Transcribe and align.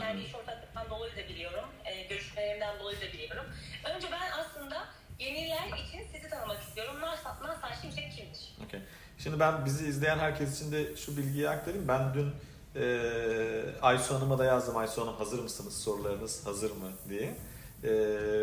Kendi 0.00 0.22
iş 0.22 0.34
ortaklıktan 0.34 0.90
dolayı 0.90 1.12
da 1.16 1.28
biliyorum. 1.28 1.64
E, 1.84 2.02
görüşmelerimden 2.02 2.78
dolayı 2.80 3.00
da 3.00 3.12
biliyorum. 3.12 3.44
Önce 3.94 4.08
ben 4.12 4.30
aslında 4.40 4.84
yeniler 5.18 5.66
için 5.66 6.06
sizi 6.12 6.30
tanımak 6.30 6.62
istiyorum. 6.62 7.00
Narsan, 7.00 7.36
Narsan 7.42 7.80
Şimşek 7.82 8.12
kimdir? 8.12 8.54
Okay. 8.66 8.80
Şimdi 9.18 9.40
ben 9.40 9.64
bizi 9.64 9.86
izleyen 9.88 10.18
herkes 10.18 10.60
için 10.60 10.72
de 10.72 10.96
şu 10.96 11.16
bilgiyi 11.16 11.48
aktarayım. 11.48 11.88
Ben 11.88 12.14
dün 12.14 12.34
e, 12.76 12.84
Aysu 13.82 14.14
Hanım'a 14.14 14.38
da 14.38 14.44
yazdım. 14.44 14.76
Aysu 14.76 15.02
Hanım 15.02 15.16
hazır 15.16 15.38
mısınız? 15.38 15.82
Sorularınız 15.82 16.46
hazır 16.46 16.70
mı 16.70 16.92
diye. 17.08 17.34
E, 17.84 17.90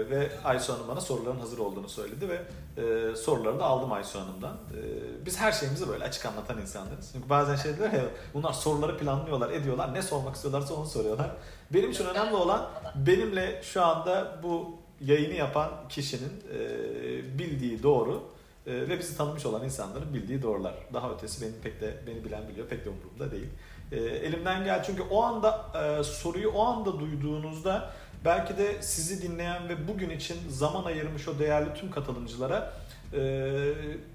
ve 0.10 0.30
Aysu 0.44 0.74
Hanım 0.74 0.88
bana 0.88 1.02
soruların 1.02 1.40
hazır 1.40 1.58
olduğunu 1.58 1.90
söyledi 1.90 2.30
ve 2.30 2.42
e, 2.82 3.16
soruları 3.16 3.60
da 3.60 3.64
aldım 3.64 3.92
Aysu 3.92 4.20
Hanım'dan. 4.20 4.54
E, 4.54 4.80
biz 5.26 5.40
her 5.40 5.52
şeyimizi 5.52 5.90
böyle 5.90 6.04
açık 6.04 6.26
anlatan 6.26 6.62
insanlarız. 6.62 7.10
Çünkü 7.14 7.30
bazen 7.30 7.56
şey 7.56 7.78
diyorlar 7.78 7.98
ya 7.98 8.04
bunlar 8.34 8.54
soruları 8.54 8.98
planlıyorlar, 8.98 9.52
ediyorlar. 9.52 9.94
Ne 9.94 10.02
sormak 10.02 10.36
istiyorlarsa 10.36 10.74
onu 10.74 10.86
soruyorlar. 10.86 11.30
Benim 11.74 11.92
için 11.92 12.06
önemli 12.06 12.36
olan 12.36 12.70
benimle 12.96 13.62
şu 13.64 13.86
anda 13.86 14.40
bu 14.44 14.76
yayını 15.02 15.34
yapan 15.34 15.70
kişinin 15.90 16.44
e, 16.54 17.40
bildiği 17.40 17.84
doğru 17.84 18.24
e, 18.68 18.74
ve 18.74 19.00
bizi 19.00 19.18
tanımış 19.18 19.46
olan 19.46 19.64
insanların 19.64 20.14
bildiği 20.14 20.42
doğrular. 20.42 20.74
Daha 20.94 21.12
ötesi 21.12 21.42
benim 21.42 21.62
pek 21.64 21.82
de 21.82 21.94
beni 22.08 22.26
bilen 22.26 22.48
biliyor 22.48 22.68
pek 22.68 22.86
de 22.86 22.90
umurumda 22.90 23.32
değil. 23.32 23.50
E, 23.92 23.98
elimden 23.98 24.64
gel 24.64 24.84
çünkü 24.84 25.02
o 25.02 25.24
anda 25.24 25.66
e, 25.76 26.04
soruyu 26.04 26.50
o 26.50 26.66
anda 26.66 27.00
duyduğunuzda 27.00 27.94
belki 28.26 28.58
de 28.58 28.82
sizi 28.82 29.22
dinleyen 29.22 29.70
ve 29.70 29.88
bugün 29.88 30.10
için 30.10 30.38
zaman 30.50 30.84
ayırmış 30.84 31.28
o 31.28 31.40
değerli 31.40 31.74
tüm 31.74 31.92
katılımcılara 31.92 32.74
e, 33.14 33.52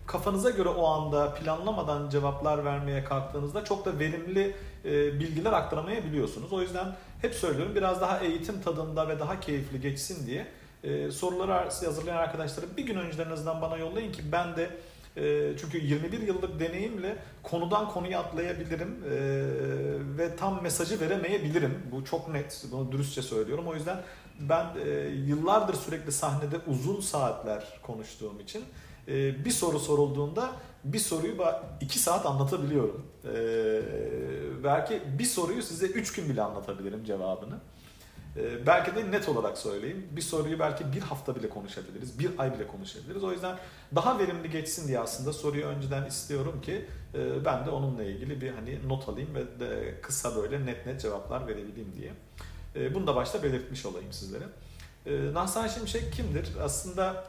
kafanıza 0.06 0.50
göre 0.50 0.68
o 0.68 0.86
anda 0.86 1.34
planlamadan 1.34 2.10
cevaplar 2.10 2.64
vermeye 2.64 3.04
kalktığınızda 3.04 3.64
çok 3.64 3.84
da 3.84 3.98
verimli 3.98 4.56
e, 4.84 5.20
bilgiler 5.20 5.52
aktaramayabiliyorsunuz. 5.52 6.52
O 6.52 6.62
yüzden 6.62 6.96
hep 7.22 7.34
söylüyorum 7.34 7.74
biraz 7.74 8.00
daha 8.00 8.18
eğitim 8.18 8.62
tadında 8.62 9.08
ve 9.08 9.18
daha 9.20 9.40
keyifli 9.40 9.80
geçsin 9.80 10.26
diye 10.26 10.46
e, 10.84 11.10
soruları 11.10 11.52
hazırlayan 11.52 12.16
arkadaşları 12.16 12.66
bir 12.76 12.86
gün 12.86 12.96
önceden 12.96 13.26
en 13.26 13.30
azından 13.30 13.62
bana 13.62 13.76
yollayın 13.76 14.12
ki 14.12 14.22
ben 14.32 14.56
de 14.56 14.70
çünkü 15.60 15.78
21 15.78 16.20
yıllık 16.20 16.60
deneyimle 16.60 17.16
konudan 17.42 17.88
konuya 17.88 18.20
atlayabilirim 18.20 19.04
e, 19.04 19.16
ve 20.18 20.36
tam 20.36 20.62
mesajı 20.62 21.00
veremeyebilirim. 21.00 21.82
Bu 21.92 22.04
çok 22.04 22.28
net, 22.28 22.64
bunu 22.72 22.92
dürüstçe 22.92 23.22
söylüyorum. 23.22 23.64
O 23.68 23.74
yüzden 23.74 24.02
ben 24.40 24.66
e, 24.86 24.90
yıllardır 25.08 25.74
sürekli 25.74 26.12
sahnede 26.12 26.56
uzun 26.66 27.00
saatler 27.00 27.64
konuştuğum 27.82 28.40
için 28.40 28.64
e, 29.08 29.44
bir 29.44 29.50
soru 29.50 29.78
sorulduğunda 29.78 30.50
bir 30.84 30.98
soruyu 30.98 31.36
iki 31.80 31.98
saat 31.98 32.26
anlatabiliyorum. 32.26 33.06
E, 33.24 33.34
belki 34.64 35.02
bir 35.18 35.24
soruyu 35.24 35.62
size 35.62 35.86
üç 35.86 36.12
gün 36.12 36.28
bile 36.28 36.42
anlatabilirim 36.42 37.04
cevabını. 37.04 37.54
Ee, 38.36 38.66
belki 38.66 38.94
de 38.94 39.10
net 39.10 39.28
olarak 39.28 39.58
söyleyeyim. 39.58 40.06
Bir 40.10 40.20
soruyu 40.20 40.58
belki 40.58 40.92
bir 40.92 41.00
hafta 41.00 41.36
bile 41.36 41.48
konuşabiliriz, 41.48 42.18
bir 42.18 42.30
ay 42.38 42.54
bile 42.54 42.66
konuşabiliriz. 42.66 43.24
O 43.24 43.32
yüzden 43.32 43.56
daha 43.94 44.18
verimli 44.18 44.50
geçsin 44.50 44.88
diye 44.88 44.98
aslında 45.00 45.32
soruyu 45.32 45.64
önceden 45.66 46.06
istiyorum 46.06 46.60
ki 46.60 46.84
e, 47.14 47.44
ben 47.44 47.66
de 47.66 47.70
onunla 47.70 48.04
ilgili 48.04 48.40
bir 48.40 48.50
hani 48.50 48.88
not 48.88 49.08
alayım 49.08 49.34
ve 49.34 49.60
de 49.60 50.00
kısa 50.02 50.36
böyle 50.36 50.66
net 50.66 50.86
net 50.86 51.00
cevaplar 51.00 51.46
verebileyim 51.46 51.92
diye. 52.00 52.12
E, 52.76 52.94
bunu 52.94 53.06
da 53.06 53.16
başta 53.16 53.42
belirtmiş 53.42 53.86
olayım 53.86 54.12
sizlere. 54.12 54.44
E, 55.06 55.34
Nahsan 55.34 55.68
Şimşek 55.68 56.12
kimdir? 56.12 56.48
Aslında 56.62 57.24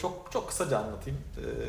çok 0.00 0.28
çok 0.32 0.48
kısaca 0.48 0.78
anlatayım 0.78 1.18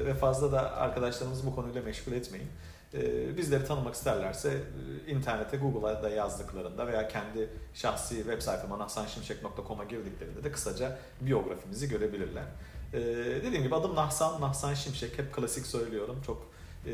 ve 0.05 0.13
fazla 0.13 0.51
da 0.51 0.75
arkadaşlarımızı 0.75 1.45
bu 1.45 1.55
konuyla 1.55 1.81
meşgul 1.81 2.11
etmeyin. 2.11 2.47
Ee, 2.93 3.37
bizleri 3.37 3.65
tanımak 3.65 3.95
isterlerse 3.95 4.63
e, 5.07 5.11
internete 5.11 5.57
Google'a 5.57 6.03
da 6.03 6.09
yazdıklarında 6.09 6.87
veya 6.87 7.07
kendi 7.07 7.49
şahsi 7.73 8.15
web 8.15 8.41
sayfama 8.41 8.79
nahsanşimşek.com'a 8.79 9.83
girdiklerinde 9.83 10.43
de 10.43 10.51
kısaca 10.51 10.99
biyografimizi 11.21 11.89
görebilirler. 11.89 12.43
Ee, 12.93 12.99
dediğim 13.43 13.63
gibi 13.63 13.75
adım 13.75 13.95
Nahsan, 13.95 14.41
Nahsan 14.41 14.73
Şimşek. 14.73 15.17
Hep 15.17 15.33
klasik 15.33 15.65
söylüyorum. 15.65 16.21
Çok 16.25 16.51
e, 16.85 16.91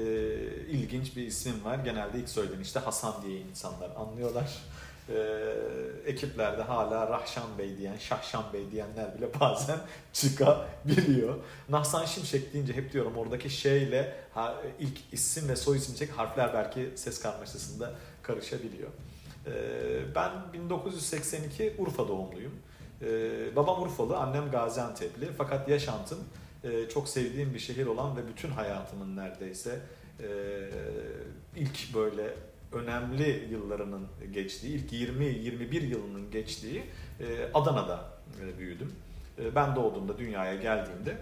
ilginç 0.69 1.16
bir 1.16 1.28
isim 1.28 1.66
var. 1.66 1.79
Genelde 1.79 2.19
ilk 2.19 2.29
söylenişte 2.29 2.79
Hasan 2.79 3.13
diye 3.25 3.40
insanlar 3.40 3.90
anlıyorlar 3.95 4.57
e, 5.09 5.20
ekiplerde 6.06 6.62
hala 6.62 7.08
Rahşan 7.08 7.58
Bey 7.58 7.78
diyen, 7.78 7.97
Şahşan 7.97 8.44
Bey 8.53 8.72
diyenler 8.72 9.18
bile 9.18 9.30
bazen 9.40 9.80
çıkabiliyor. 10.14 11.36
Nahsan 11.70 12.06
Şimşek 12.06 12.53
deyince 12.53 12.74
hep 12.74 12.94
diyorum 12.94 13.18
oradaki 13.18 13.50
şeyle 13.50 14.16
ha, 14.34 14.56
ilk 14.80 14.98
isim 15.12 15.50
ve 15.50 15.56
soy 15.56 15.78
isim 15.78 15.96
çek 15.96 16.12
harfler 16.12 16.53
belki 16.53 16.90
ses 16.96 17.22
karmaşasında 17.22 17.94
karışabiliyor. 18.22 18.90
E, 19.46 19.52
ben 20.16 20.31
1982 20.53 21.74
Urfa 21.78 22.08
doğumluyum. 22.08 22.53
E, 23.02 23.08
babam 23.56 23.81
Urfalı, 23.81 24.18
annem 24.18 24.52
Gaziantep'li 24.52 25.30
fakat 25.38 25.69
yaşantım 25.69 26.19
e, 26.64 26.90
çok 26.90 27.09
sevdiğim 27.09 27.53
bir 27.53 27.59
şehir 27.59 27.86
olan 27.86 28.18
ve 28.18 28.28
bütün 28.28 28.50
hayatımın 28.50 29.18
neredeyse 29.18 29.80
e, 30.19 30.28
ilk 31.56 31.96
böyle 31.96 32.34
önemli 32.72 33.47
yıllarının 33.52 34.07
geçtiği, 34.34 34.75
ilk 34.75 34.94
20-21 34.94 35.85
yılının 35.85 36.31
geçtiği 36.31 36.84
e, 37.19 37.50
Adana'da 37.53 38.06
e, 38.41 38.59
büyüdüm. 38.59 38.94
E, 39.41 39.56
ben 39.56 39.75
doğduğumda, 39.75 40.18
dünyaya 40.18 40.56
geldiğimde 40.56 41.18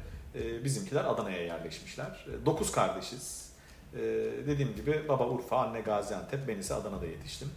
bizimkiler 0.63 1.06
Adana'ya 1.06 1.44
yerleşmişler. 1.44 2.25
Dokuz 2.46 2.72
kardeşiz. 2.72 3.52
Dediğim 4.47 4.75
gibi 4.75 5.02
baba 5.09 5.28
Urfa, 5.28 5.58
anne 5.58 5.81
Gaziantep, 5.81 6.47
ben 6.47 6.58
ise 6.58 6.74
Adana'da 6.74 7.06
yetiştim. 7.06 7.50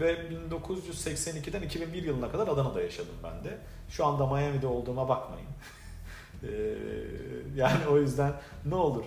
Ve 0.00 0.16
1982'den 0.50 1.62
2001 1.62 2.02
yılına 2.02 2.30
kadar 2.32 2.48
Adana'da 2.48 2.82
yaşadım 2.82 3.14
ben 3.24 3.44
de. 3.44 3.58
Şu 3.90 4.06
anda 4.06 4.26
Miami'de 4.26 4.66
olduğuma 4.66 5.08
bakmayın. 5.08 5.48
Yani 7.56 7.86
o 7.90 7.98
yüzden 7.98 8.32
ne 8.64 8.74
olur 8.74 9.04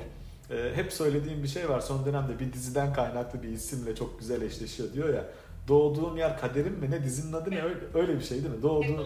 e, 0.52 0.76
hep 0.76 0.94
söylediğim 0.94 1.44
bir 1.44 1.48
şey 1.48 1.70
var. 1.70 1.80
Son 1.80 2.06
dönemde 2.06 2.40
bir 2.40 2.54
diziden 2.54 2.94
kaynaklı 2.94 3.44
bir 3.44 3.50
isimle 3.50 3.96
çok 3.96 4.20
güzel 4.20 4.42
eşleşiyor 4.42 4.94
diyor 4.94 5.14
ya. 5.14 5.26
Doğduğun 5.68 6.18
yer 6.18 6.40
kaderin 6.40 6.80
mi 6.80 6.92
ne 6.92 7.04
dizinin 7.04 7.34
adı 7.34 7.52
ne 7.52 7.62
öyle, 7.62 7.80
öyle 7.94 8.16
bir 8.20 8.24
şey 8.24 8.44
değil 8.44 8.56
mi? 8.56 8.62
Doğduğun 8.62 9.06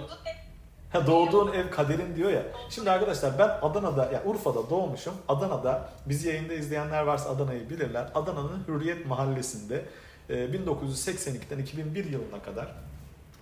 Ha 0.91 1.07
doğduğun 1.07 1.53
ev 1.53 1.69
kaderin 1.69 2.15
diyor 2.15 2.31
ya. 2.31 2.43
Şimdi 2.69 2.91
arkadaşlar 2.91 3.39
ben 3.39 3.49
Adana'da 3.61 4.11
ya 4.11 4.23
Urfa'da 4.25 4.69
doğmuşum. 4.69 5.13
Adana'da 5.27 5.89
bizi 6.05 6.27
yayında 6.27 6.53
izleyenler 6.53 7.03
varsa 7.03 7.29
Adana'yı 7.29 7.69
bilirler. 7.69 8.07
Adana'nın 8.15 8.63
Hürriyet 8.67 9.05
Mahallesi'nde 9.05 9.85
1982'den 10.29 11.59
2001 11.59 12.05
yılına 12.05 12.41
kadar 12.45 12.67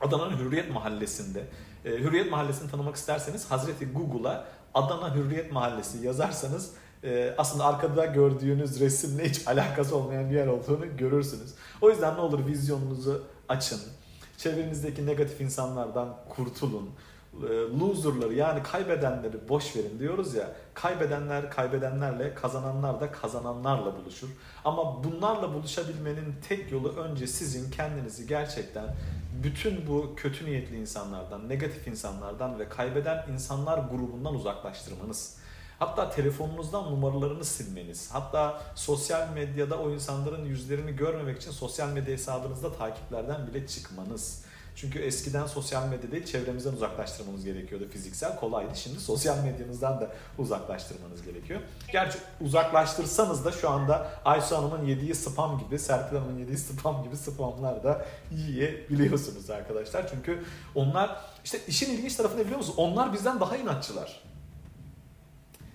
Adana'nın 0.02 0.38
Hürriyet 0.38 0.72
Mahallesi'nde 0.72 1.44
Hürriyet 1.86 2.31
Mahallesi'ni 2.31 2.72
tanımak 2.72 2.96
isterseniz 2.96 3.52
Hazreti 3.52 3.86
Google'a 3.86 4.46
Adana 4.74 5.16
Hürriyet 5.16 5.52
Mahallesi 5.52 6.06
yazarsanız 6.06 6.74
e, 7.03 7.36
aslında 7.38 7.66
arkada 7.66 8.06
gördüğünüz 8.06 8.80
resimle 8.80 9.30
hiç 9.30 9.47
alakası 9.47 9.96
olmayan 9.96 10.30
bir 10.30 10.36
yer 10.36 10.47
olduğunu 10.47 10.97
görürsünüz. 10.97 11.53
O 11.81 11.90
yüzden 11.90 12.16
ne 12.16 12.22
olur 12.22 12.46
vizyonunuzu 12.47 13.24
açın. 13.50 13.80
Çevrenizdeki 14.38 15.06
negatif 15.06 15.42
insanlardan 15.42 16.18
kurtulun. 16.30 16.90
E, 17.34 17.80
loserları 17.80 18.34
yani 18.34 18.63
kaybedenleri 18.63 19.50
boş 19.50 19.75
verin 19.75 20.00
diyoruz 20.00 20.36
ya. 20.36 20.50
Kaybedenler 20.74 21.52
kaybedenlerle, 21.52 22.34
kazananlar 22.34 23.02
da 23.02 23.12
kazananlarla 23.12 23.97
buluşur. 23.97 24.28
Ama 24.66 25.03
bunlarla 25.03 25.53
buluşabilmenin 25.53 26.36
tek 26.50 26.72
yolu 26.72 26.90
önce 26.90 27.28
sizin 27.28 27.72
kendinizi 27.72 28.28
gerçekten 28.28 28.86
bütün 29.44 29.88
bu 29.88 30.13
kötü 30.16 30.46
niyetli 30.46 30.78
insanlardan, 30.78 31.50
negatif 31.50 31.88
insanlardan 31.88 32.59
ve 32.59 32.69
kaybeden 32.69 33.25
insanlar 33.34 33.78
grubundan 33.78 34.36
uzaklaştırmanız. 34.36 35.43
Hatta 35.83 36.09
telefonunuzdan 36.09 36.83
numaralarını 36.83 37.45
silmeniz. 37.45 38.09
Hatta 38.12 38.62
sosyal 38.75 39.30
medyada 39.30 39.80
o 39.80 39.91
insanların 39.91 40.45
yüzlerini 40.45 40.95
görmemek 40.95 41.38
için 41.41 41.51
sosyal 41.51 41.89
medya 41.89 42.13
hesabınızda 42.13 42.74
takiplerden 42.74 43.47
bile 43.47 43.68
çıkmanız. 43.68 44.44
Çünkü 44.75 45.00
eskiden 45.00 45.47
sosyal 45.47 45.88
medya 45.88 46.12
değil 46.12 46.25
çevremizden 46.25 46.74
uzaklaştırmamız 46.74 47.45
gerekiyordu 47.45 47.88
fiziksel 47.91 48.39
kolaydı. 48.39 48.75
Şimdi 48.75 49.00
sosyal 49.00 49.44
medyanızdan 49.44 50.01
da 50.01 50.12
uzaklaştırmanız 50.38 51.21
gerekiyor. 51.21 51.62
Gerçi 51.91 52.18
uzaklaştırsanız 52.41 53.45
da 53.45 53.51
şu 53.51 53.69
anda 53.69 54.12
Aysu 54.25 54.57
Hanım'ın 54.57 54.86
yediği 54.86 55.15
spam 55.15 55.59
gibi, 55.59 55.79
Serpil 55.79 56.18
Hanım'ın 56.18 56.39
yediği 56.39 56.57
spam 56.57 57.03
gibi 57.03 57.18
spamlar 57.18 57.83
da 57.83 58.06
yiyebiliyorsunuz 58.31 59.50
arkadaşlar. 59.50 60.09
Çünkü 60.09 60.44
onlar 60.75 61.21
işte 61.44 61.59
işin 61.68 61.97
ilginç 61.97 62.15
tarafı 62.15 62.38
ne 62.38 62.41
biliyor 62.41 62.57
musunuz? 62.57 62.79
Onlar 62.79 63.13
bizden 63.13 63.39
daha 63.39 63.57
inatçılar. 63.57 64.32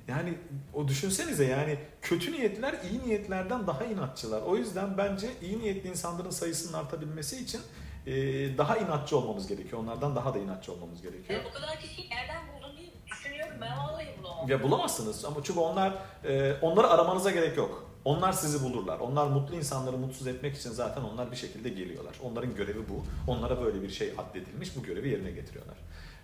Yani 0.09 0.35
o 0.75 0.89
düşünsenize 0.89 1.45
yani 1.45 1.79
kötü 2.03 2.33
niyetler 2.33 2.75
iyi 2.91 3.03
niyetlerden 3.07 3.67
daha 3.67 3.85
inatçılar. 3.85 4.43
O 4.43 4.57
yüzden 4.57 4.99
bence 4.99 5.29
iyi 5.43 5.59
niyetli 5.59 5.89
insanların 5.89 6.31
sayısının 6.31 6.79
artabilmesi 6.79 7.43
için 7.43 7.61
e, 8.07 8.13
daha 8.59 8.77
inatçı 8.77 9.17
olmamız 9.17 9.47
gerekiyor. 9.47 9.83
Onlardan 9.83 10.17
daha 10.17 10.35
da 10.35 10.39
inatçı 10.39 10.73
olmamız 10.73 11.03
gerekiyor. 11.03 11.41
Ya 11.41 11.47
bu 11.51 11.55
kadar 11.55 11.81
kişiyi 11.81 12.11
nereden 12.11 12.43
buldun 12.49 12.77
diye 12.77 12.89
düşünüyorum 13.11 13.55
ben 13.61 13.79
vallahi 13.79 14.07
bulamam. 14.23 14.49
Ya 14.49 14.63
bulamazsınız 14.63 15.25
ama 15.25 15.37
çünkü 15.43 15.61
onlar 15.61 15.95
e, 16.25 16.55
onları 16.63 16.89
aramanıza 16.89 17.31
gerek 17.31 17.57
yok. 17.57 17.89
Onlar 18.05 18.33
sizi 18.33 18.65
bulurlar. 18.65 18.99
Onlar 18.99 19.27
mutlu 19.27 19.55
insanları 19.55 19.97
mutsuz 19.97 20.27
etmek 20.27 20.57
için 20.57 20.71
zaten 20.71 21.03
onlar 21.03 21.31
bir 21.31 21.37
şekilde 21.37 21.69
geliyorlar. 21.69 22.15
Onların 22.23 22.55
görevi 22.55 22.89
bu. 22.89 23.05
Onlara 23.33 23.63
böyle 23.63 23.83
bir 23.83 23.91
şey 23.91 24.13
addedilmiş. 24.19 24.77
Bu 24.77 24.83
görevi 24.83 25.09
yerine 25.09 25.31
getiriyorlar. 25.31 25.77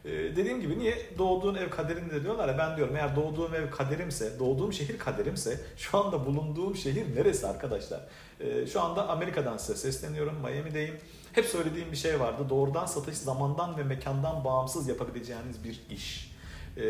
Ee, 0.04 0.10
dediğim 0.10 0.60
gibi 0.60 0.78
niye 0.78 0.98
doğduğun 1.18 1.54
ev 1.54 1.70
kaderinde 1.70 2.22
diyorlar 2.22 2.48
ya 2.48 2.58
ben 2.58 2.76
diyorum 2.76 2.96
eğer 2.96 3.16
doğduğum 3.16 3.54
ev 3.54 3.70
kaderimse, 3.70 4.38
doğduğum 4.38 4.72
şehir 4.72 4.98
kaderimse 4.98 5.60
şu 5.76 5.98
anda 5.98 6.26
bulunduğum 6.26 6.76
şehir 6.76 7.16
neresi 7.16 7.46
arkadaşlar? 7.46 8.00
Ee, 8.40 8.66
şu 8.66 8.80
anda 8.80 9.08
Amerika'dan 9.08 9.56
size 9.56 9.78
sesleniyorum, 9.78 10.36
Miami'deyim. 10.40 10.94
Hep 11.32 11.44
söylediğim 11.44 11.92
bir 11.92 11.96
şey 11.96 12.20
vardı. 12.20 12.46
Doğrudan 12.50 12.86
satış 12.86 13.16
zamandan 13.16 13.78
ve 13.78 13.82
mekandan 13.82 14.44
bağımsız 14.44 14.88
yapabileceğiniz 14.88 15.64
bir 15.64 15.80
iş. 15.90 16.34
Ee, 16.76 16.82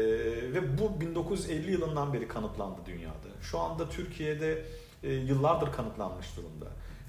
ve 0.52 0.78
bu 0.78 1.00
1950 1.00 1.72
yılından 1.72 2.12
beri 2.12 2.28
kanıtlandı 2.28 2.81
dünyada. 2.87 3.28
Şu 3.43 3.58
anda 3.58 3.88
Türkiye'de 3.90 4.64
e, 5.02 5.12
yıllardır 5.12 5.72
kanıtlanmış 5.72 6.37
durumda. 6.37 6.66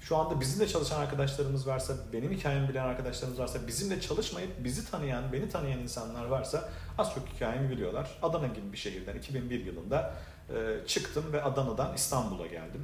Şu 0.08 0.16
anda 0.16 0.40
bizimle 0.40 0.68
çalışan 0.68 1.00
arkadaşlarımız 1.00 1.66
varsa, 1.66 1.94
benim 2.12 2.32
hikayemi 2.32 2.68
bilen 2.68 2.84
arkadaşlarımız 2.84 3.38
varsa, 3.38 3.66
bizimle 3.66 4.00
çalışmayıp 4.00 4.64
bizi 4.64 4.90
tanıyan, 4.90 5.32
beni 5.32 5.48
tanıyan 5.48 5.80
insanlar 5.80 6.24
varsa 6.24 6.68
az 6.98 7.14
çok 7.14 7.28
hikayemi 7.28 7.70
biliyorlar. 7.70 8.18
Adana 8.22 8.46
gibi 8.46 8.72
bir 8.72 8.76
şehirden 8.76 9.16
2001 9.16 9.64
yılında 9.64 10.14
e, 10.50 10.86
çıktım 10.86 11.24
ve 11.32 11.42
Adana'dan 11.42 11.94
İstanbul'a 11.94 12.46
geldim. 12.46 12.82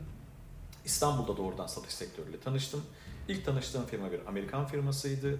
İstanbul'da 0.84 1.36
doğrudan 1.36 1.66
satış 1.66 1.92
sektörüyle 1.92 2.40
tanıştım. 2.40 2.82
İlk 3.28 3.44
tanıştığım 3.44 3.86
firma 3.86 4.12
bir 4.12 4.26
Amerikan 4.26 4.66
firmasıydı 4.66 5.38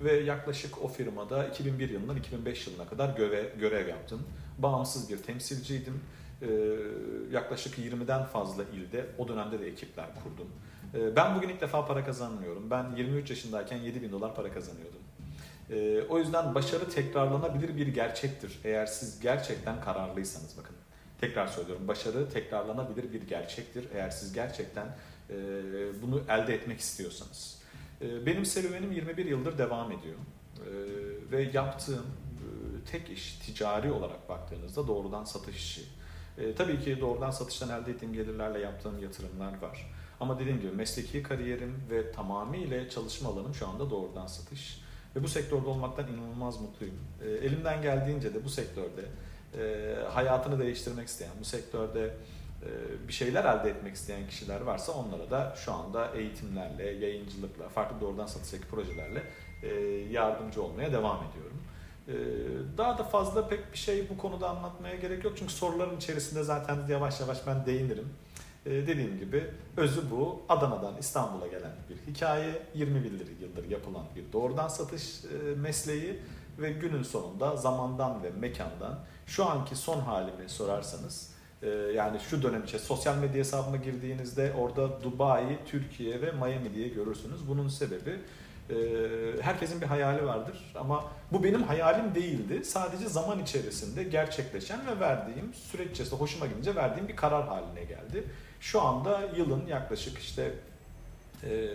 ve 0.00 0.12
yaklaşık 0.20 0.82
o 0.82 0.88
firmada 0.88 1.46
2001 1.46 1.90
yılından 1.90 2.16
2005 2.16 2.66
yılına 2.66 2.88
kadar 2.88 3.16
görev, 3.16 3.58
görev 3.58 3.88
yaptım. 3.88 4.22
Bağımsız 4.58 5.10
bir 5.10 5.18
temsilciydim. 5.18 6.00
Ee, 6.42 6.46
yaklaşık 7.32 7.78
20'den 7.78 8.24
fazla 8.24 8.62
ilde 8.62 9.06
o 9.18 9.28
dönemde 9.28 9.60
de 9.60 9.66
ekipler 9.66 10.06
kurdum. 10.14 10.48
Ee, 10.94 11.16
ben 11.16 11.36
bugün 11.36 11.48
ilk 11.48 11.60
defa 11.60 11.86
para 11.86 12.04
kazanmıyorum. 12.04 12.70
Ben 12.70 12.96
23 12.96 13.30
yaşındayken 13.30 13.76
7 13.76 14.02
bin 14.02 14.12
dolar 14.12 14.34
para 14.34 14.52
kazanıyordum. 14.52 15.00
Ee, 15.70 16.02
o 16.08 16.18
yüzden 16.18 16.54
başarı 16.54 16.90
tekrarlanabilir 16.90 17.76
bir 17.76 17.86
gerçektir. 17.86 18.58
Eğer 18.64 18.86
siz 18.86 19.20
gerçekten 19.20 19.80
kararlıysanız 19.80 20.58
bakın. 20.58 20.76
Tekrar 21.20 21.46
söylüyorum. 21.46 21.88
Başarı 21.88 22.30
tekrarlanabilir 22.30 23.12
bir 23.12 23.22
gerçektir. 23.22 23.88
Eğer 23.94 24.10
siz 24.10 24.32
gerçekten 24.32 24.86
e, 25.30 25.36
bunu 26.02 26.22
elde 26.28 26.54
etmek 26.54 26.80
istiyorsanız. 26.80 27.58
Benim 28.26 28.44
serüvenim 28.44 28.92
21 28.92 29.26
yıldır 29.26 29.58
devam 29.58 29.92
ediyor. 29.92 30.16
Ve 31.32 31.50
yaptığım 31.52 32.06
e, 32.06 32.46
tek 32.90 33.10
iş 33.10 33.34
ticari 33.34 33.92
olarak 33.92 34.28
baktığınızda 34.28 34.88
doğrudan 34.88 35.24
satış 35.24 35.56
işi. 35.56 35.82
E, 36.38 36.54
tabii 36.54 36.80
ki 36.80 37.00
doğrudan 37.00 37.30
satıştan 37.30 37.82
elde 37.82 37.90
ettiğim 37.90 38.12
gelirlerle 38.12 38.58
yaptığım 38.58 39.02
yatırımlar 39.02 39.62
var. 39.62 39.90
Ama 40.20 40.38
dediğim 40.38 40.60
gibi 40.60 40.72
mesleki 40.72 41.22
kariyerim 41.22 41.74
ve 41.90 42.12
tamamıyla 42.12 42.88
çalışma 42.88 43.30
alanım 43.30 43.54
şu 43.54 43.68
anda 43.68 43.90
doğrudan 43.90 44.26
satış. 44.26 44.84
Ve 45.16 45.22
bu 45.22 45.28
sektörde 45.28 45.66
olmaktan 45.66 46.08
inanılmaz 46.08 46.60
mutluyum. 46.60 46.98
E, 47.22 47.30
elimden 47.30 47.82
geldiğince 47.82 48.34
de 48.34 48.44
bu 48.44 48.48
sektörde 48.48 49.02
e, 49.58 49.94
hayatını 50.08 50.58
değiştirmek 50.58 51.08
isteyen, 51.08 51.32
bu 51.40 51.44
sektörde 51.44 52.14
bir 53.08 53.12
şeyler 53.12 53.44
elde 53.44 53.70
etmek 53.70 53.94
isteyen 53.94 54.28
kişiler 54.28 54.60
varsa 54.60 54.92
onlara 54.92 55.30
da 55.30 55.54
şu 55.56 55.72
anda 55.72 56.10
eğitimlerle, 56.14 56.84
yayıncılıkla, 56.84 57.68
farklı 57.68 58.00
doğrudan 58.00 58.26
satıştaki 58.26 58.64
projelerle 58.64 59.22
yardımcı 60.10 60.62
olmaya 60.62 60.92
devam 60.92 61.18
ediyorum. 61.30 61.62
E, 62.08 62.14
daha 62.78 62.98
da 62.98 63.04
fazla 63.04 63.48
pek 63.48 63.72
bir 63.72 63.78
şey 63.78 64.08
bu 64.08 64.18
konuda 64.18 64.50
anlatmaya 64.50 64.94
gerek 64.94 65.24
yok 65.24 65.32
çünkü 65.36 65.52
soruların 65.52 65.96
içerisinde 65.96 66.42
zaten 66.42 66.78
yavaş 66.88 67.20
yavaş 67.20 67.46
ben 67.46 67.66
değinirim. 67.66 68.08
Dediğim 68.64 69.18
gibi 69.18 69.50
özü 69.76 70.10
bu. 70.10 70.42
Adana'dan 70.48 70.96
İstanbul'a 70.96 71.46
gelen 71.46 71.72
bir 71.90 72.12
hikaye. 72.12 72.62
21 72.74 73.10
yıldır 73.40 73.70
yapılan 73.70 74.04
bir 74.16 74.32
doğrudan 74.32 74.68
satış 74.68 75.20
mesleği 75.56 76.20
ve 76.58 76.72
günün 76.72 77.02
sonunda 77.02 77.56
zamandan 77.56 78.22
ve 78.22 78.30
mekandan 78.30 78.98
şu 79.26 79.46
anki 79.46 79.76
son 79.76 80.00
halimi 80.00 80.48
sorarsanız 80.48 81.34
e, 81.62 81.68
yani 81.68 82.20
şu 82.20 82.42
dönem 82.42 82.64
içinde 82.64 82.82
sosyal 82.82 83.16
medya 83.16 83.38
hesabıma 83.38 83.76
girdiğinizde 83.76 84.52
orada 84.58 85.02
Dubai, 85.02 85.58
Türkiye 85.66 86.22
ve 86.22 86.32
Miami 86.32 86.74
diye 86.74 86.88
görürsünüz. 86.88 87.48
Bunun 87.48 87.68
sebebi 87.68 88.20
e, 88.70 88.74
herkesin 89.40 89.80
bir 89.80 89.86
hayali 89.86 90.26
vardır 90.26 90.72
ama 90.78 91.04
bu 91.32 91.44
benim 91.44 91.62
hayalim 91.62 92.14
değildi. 92.14 92.64
Sadece 92.64 93.08
zaman 93.08 93.42
içerisinde 93.42 94.02
gerçekleşen 94.02 94.86
ve 94.86 95.00
verdiğim 95.00 95.54
süreç 95.54 96.12
hoşuma 96.12 96.46
gidince 96.46 96.74
verdiğim 96.74 97.08
bir 97.08 97.16
karar 97.16 97.48
haline 97.48 97.84
geldi. 97.84 98.24
Şu 98.60 98.82
anda 98.82 99.20
yılın 99.36 99.66
yaklaşık 99.66 100.18
işte 100.18 100.52
e, 101.44 101.68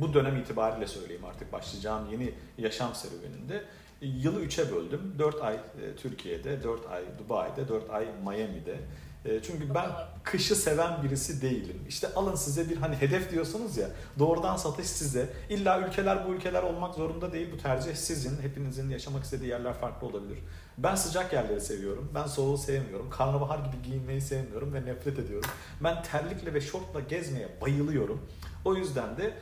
bu 0.00 0.14
dönem 0.14 0.36
itibariyle 0.36 0.86
söyleyeyim 0.86 1.24
artık 1.24 1.52
başlayacağım 1.52 2.10
yeni 2.10 2.34
yaşam 2.58 2.94
serüveninde 2.94 3.62
Yılı 4.04 4.40
üçe 4.40 4.72
böldüm. 4.72 5.14
4 5.18 5.42
ay 5.42 5.54
e, 5.54 5.58
Türkiye'de, 5.96 6.62
4 6.62 6.90
ay 6.90 7.02
Dubai'de, 7.18 7.68
4 7.68 7.90
ay 7.90 8.06
Miami'de. 8.24 8.76
E, 9.24 9.42
çünkü 9.42 9.74
ben 9.74 9.90
kışı 10.22 10.56
seven 10.56 11.02
birisi 11.02 11.42
değilim. 11.42 11.76
İşte 11.88 12.08
alın 12.14 12.34
size 12.34 12.70
bir 12.70 12.76
hani 12.76 12.96
hedef 12.96 13.30
diyorsunuz 13.30 13.76
ya 13.76 13.88
doğrudan 14.18 14.56
satış 14.56 14.86
size. 14.86 15.28
İlla 15.50 15.80
ülkeler 15.80 16.28
bu 16.28 16.34
ülkeler 16.34 16.62
olmak 16.62 16.94
zorunda 16.94 17.32
değil. 17.32 17.48
Bu 17.52 17.58
tercih 17.58 17.94
sizin. 17.94 18.42
Hepinizin 18.42 18.90
yaşamak 18.90 19.24
istediği 19.24 19.48
yerler 19.48 19.74
farklı 19.74 20.06
olabilir. 20.06 20.38
Ben 20.78 20.94
sıcak 20.94 21.32
yerleri 21.32 21.60
seviyorum. 21.60 22.10
Ben 22.14 22.26
soğuğu 22.26 22.58
sevmiyorum. 22.58 23.10
Karnabahar 23.10 23.58
gibi 23.58 23.82
giyinmeyi 23.82 24.20
sevmiyorum 24.20 24.74
ve 24.74 24.84
nefret 24.84 25.18
ediyorum. 25.18 25.50
Ben 25.80 26.02
terlikle 26.02 26.54
ve 26.54 26.60
şortla 26.60 27.00
gezmeye 27.00 27.48
bayılıyorum. 27.60 28.20
O 28.64 28.74
yüzden 28.74 29.16
de 29.16 29.34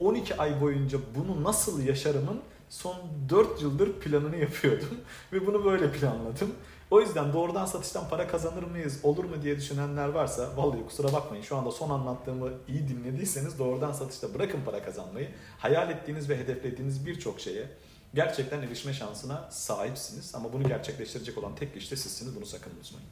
12 0.00 0.36
ay 0.36 0.60
boyunca 0.60 0.98
bunu 1.16 1.44
nasıl 1.44 1.82
yaşarımın 1.82 2.40
son 2.68 2.96
4 3.28 3.62
yıldır 3.62 3.92
planını 3.92 4.36
yapıyordum 4.36 4.98
ve 5.32 5.46
bunu 5.46 5.64
böyle 5.64 5.92
planladım. 5.92 6.52
O 6.92 7.00
yüzden 7.00 7.32
doğrudan 7.32 7.66
satıştan 7.66 8.08
para 8.08 8.28
kazanır 8.28 8.62
mıyız, 8.62 9.00
olur 9.02 9.24
mu 9.24 9.42
diye 9.42 9.56
düşünenler 9.56 10.08
varsa 10.08 10.56
vallahi 10.56 10.86
kusura 10.86 11.12
bakmayın 11.12 11.42
şu 11.42 11.56
anda 11.56 11.70
son 11.70 11.90
anlattığımı 11.90 12.50
iyi 12.68 12.88
dinlediyseniz 12.88 13.58
doğrudan 13.58 13.92
satışta 13.92 14.34
bırakın 14.34 14.60
para 14.64 14.82
kazanmayı. 14.82 15.28
Hayal 15.58 15.90
ettiğiniz 15.90 16.30
ve 16.30 16.38
hedeflediğiniz 16.38 17.06
birçok 17.06 17.40
şeye 17.40 17.66
gerçekten 18.14 18.62
erişme 18.62 18.92
şansına 18.92 19.50
sahipsiniz. 19.50 20.34
Ama 20.34 20.52
bunu 20.52 20.68
gerçekleştirecek 20.68 21.38
olan 21.38 21.54
tek 21.54 21.74
kişi 21.74 21.90
de 21.90 21.96
sizsiniz. 21.96 22.36
Bunu 22.36 22.46
sakın 22.46 22.70
unutmayın. 22.70 23.08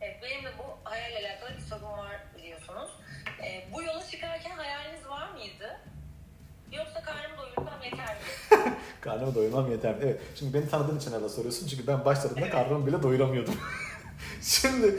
Evet, 0.00 0.16
benim 0.22 0.44
de 0.44 0.48
bu 0.58 0.90
hayalle 0.90 1.28
alakalı 1.28 1.56
bir 1.56 1.62
sorum 1.62 1.84
karnımı 9.04 9.34
doyurmam 9.34 9.70
yeter 9.70 9.94
mi? 9.94 10.00
Evet. 10.02 10.20
Şimdi 10.34 10.54
beni 10.54 10.68
tanıdığın 10.68 10.98
için 10.98 11.12
hala 11.12 11.28
soruyorsun. 11.28 11.66
Çünkü 11.66 11.86
ben 11.86 12.04
başladığımda 12.04 12.40
evet. 12.40 12.52
karnımı 12.52 12.86
bile 12.86 13.02
doyuramıyordum. 13.02 13.54
Şimdi 14.42 14.98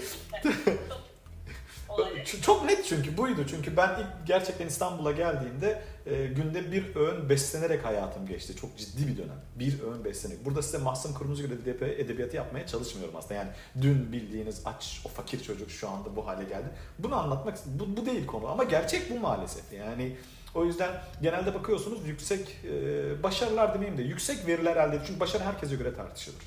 çok 2.41 2.65
net 2.65 2.85
çünkü 2.85 3.17
buydu. 3.17 3.45
Çünkü 3.49 3.77
ben 3.77 3.99
ilk 3.99 4.27
gerçekten 4.27 4.67
İstanbul'a 4.67 5.11
geldiğimde 5.11 5.81
e, 6.05 6.25
günde 6.25 6.71
bir 6.71 6.95
öğün 6.95 7.29
beslenerek 7.29 7.85
hayatım 7.85 8.27
geçti. 8.27 8.55
Çok 8.55 8.77
ciddi 8.77 9.07
bir 9.07 9.17
dönem. 9.17 9.41
Bir 9.55 9.81
öğün 9.81 10.05
beslenerek. 10.05 10.45
Burada 10.45 10.61
size 10.61 10.77
Mahsun 10.77 11.13
Kırmızıgül 11.13 11.51
edebiyatı 11.81 12.35
yapmaya 12.35 12.67
çalışmıyorum 12.67 13.15
aslında. 13.15 13.33
Yani 13.33 13.49
dün 13.81 14.11
bildiğiniz 14.11 14.61
aç 14.65 15.01
o 15.05 15.09
fakir 15.09 15.43
çocuk 15.43 15.71
şu 15.71 15.89
anda 15.89 16.15
bu 16.15 16.27
hale 16.27 16.43
geldi. 16.43 16.67
Bunu 16.99 17.15
anlatmak 17.15 17.57
bu, 17.65 17.97
bu 17.97 18.05
değil 18.05 18.25
konu 18.25 18.47
ama 18.47 18.63
gerçek 18.63 19.11
bu 19.11 19.19
maalesef. 19.19 19.73
Yani 19.73 20.15
o 20.55 20.65
yüzden 20.65 20.91
genelde 21.21 21.53
bakıyorsunuz 21.53 22.07
yüksek 22.07 22.57
e, 22.65 23.23
başarılar 23.23 23.73
demeyeyim 23.73 23.97
de 23.97 24.03
yüksek 24.03 24.47
veriler 24.47 24.75
elde 24.75 24.87
ediyor. 24.87 25.03
Çünkü 25.07 25.19
başarı 25.19 25.43
herkese 25.43 25.75
göre 25.75 25.93
tartışılır. 25.93 26.41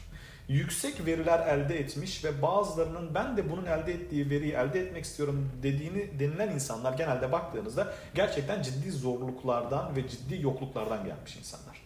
Yüksek 0.49 1.07
veriler 1.07 1.47
elde 1.47 1.79
etmiş 1.79 2.25
ve 2.25 2.43
bazılarının 2.43 3.15
ben 3.15 3.37
de 3.37 3.51
bunun 3.51 3.67
elde 3.67 3.93
ettiği 3.93 4.31
veriyi 4.31 4.53
elde 4.53 4.81
etmek 4.81 5.05
istiyorum 5.05 5.51
dediğini 5.63 6.21
denilen 6.21 6.49
insanlar 6.49 6.93
genelde 6.93 7.33
baktığınızda 7.33 7.95
gerçekten 8.15 8.63
ciddi 8.63 8.91
zorluklardan 8.91 9.97
ve 9.97 10.09
ciddi 10.09 10.43
yokluklardan 10.43 11.05
gelmiş 11.05 11.37
insanlar. 11.37 11.83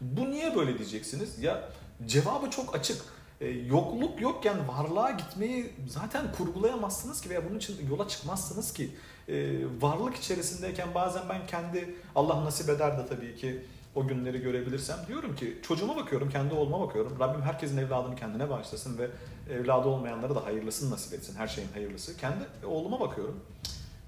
Bu 0.00 0.30
niye 0.30 0.56
böyle 0.56 0.78
diyeceksiniz? 0.78 1.42
Ya 1.42 1.68
cevabı 2.06 2.50
çok 2.50 2.76
açık. 2.76 3.02
E, 3.42 3.48
yokluk 3.50 4.20
yokken 4.20 4.68
varlığa 4.68 5.10
gitmeyi 5.10 5.70
zaten 5.88 6.32
kurgulayamazsınız 6.32 7.20
ki 7.20 7.30
veya 7.30 7.48
bunun 7.48 7.58
için 7.58 7.88
yola 7.90 8.08
çıkmazsınız 8.08 8.72
ki 8.72 8.90
e, 9.28 9.34
varlık 9.80 10.16
içerisindeyken 10.16 10.94
bazen 10.94 11.22
ben 11.28 11.46
kendi 11.46 11.94
Allah 12.14 12.44
nasip 12.44 12.68
eder 12.68 12.98
de 12.98 13.06
tabii 13.06 13.36
ki 13.36 13.62
o 13.94 14.06
günleri 14.06 14.40
görebilirsem 14.40 14.96
diyorum 15.08 15.36
ki 15.36 15.58
çocuğuma 15.62 15.96
bakıyorum, 15.96 16.30
kendi 16.30 16.54
oğluma 16.54 16.80
bakıyorum. 16.80 17.16
Rabbim 17.20 17.42
herkesin 17.42 17.76
evladını 17.76 18.16
kendine 18.16 18.50
bağışlasın 18.50 18.98
ve 18.98 19.10
evladı 19.50 19.88
olmayanlara 19.88 20.34
da 20.34 20.44
hayırlısını 20.44 20.90
nasip 20.90 21.14
etsin. 21.14 21.36
Her 21.36 21.46
şeyin 21.46 21.68
hayırlısı. 21.72 22.16
Kendi 22.16 22.44
oğluma 22.66 23.00
bakıyorum. 23.00 23.40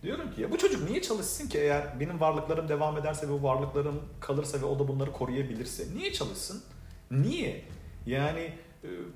Diyorum 0.03 0.35
ki 0.35 0.43
ya 0.43 0.51
bu 0.51 0.59
çocuk 0.59 0.91
niye 0.91 1.03
çalışsın 1.03 1.49
ki 1.49 1.59
eğer 1.59 2.01
benim 2.01 2.21
varlıklarım 2.21 2.69
devam 2.69 2.99
ederse 2.99 3.29
ve 3.29 3.33
bu 3.33 3.43
varlıklarım 3.43 4.03
kalırsa 4.21 4.61
ve 4.61 4.65
o 4.65 4.79
da 4.79 4.89
bunları 4.89 5.13
koruyabilirse. 5.13 5.85
Niye 5.97 6.13
çalışsın? 6.13 6.63
Niye? 7.11 7.65
Yani 8.07 8.53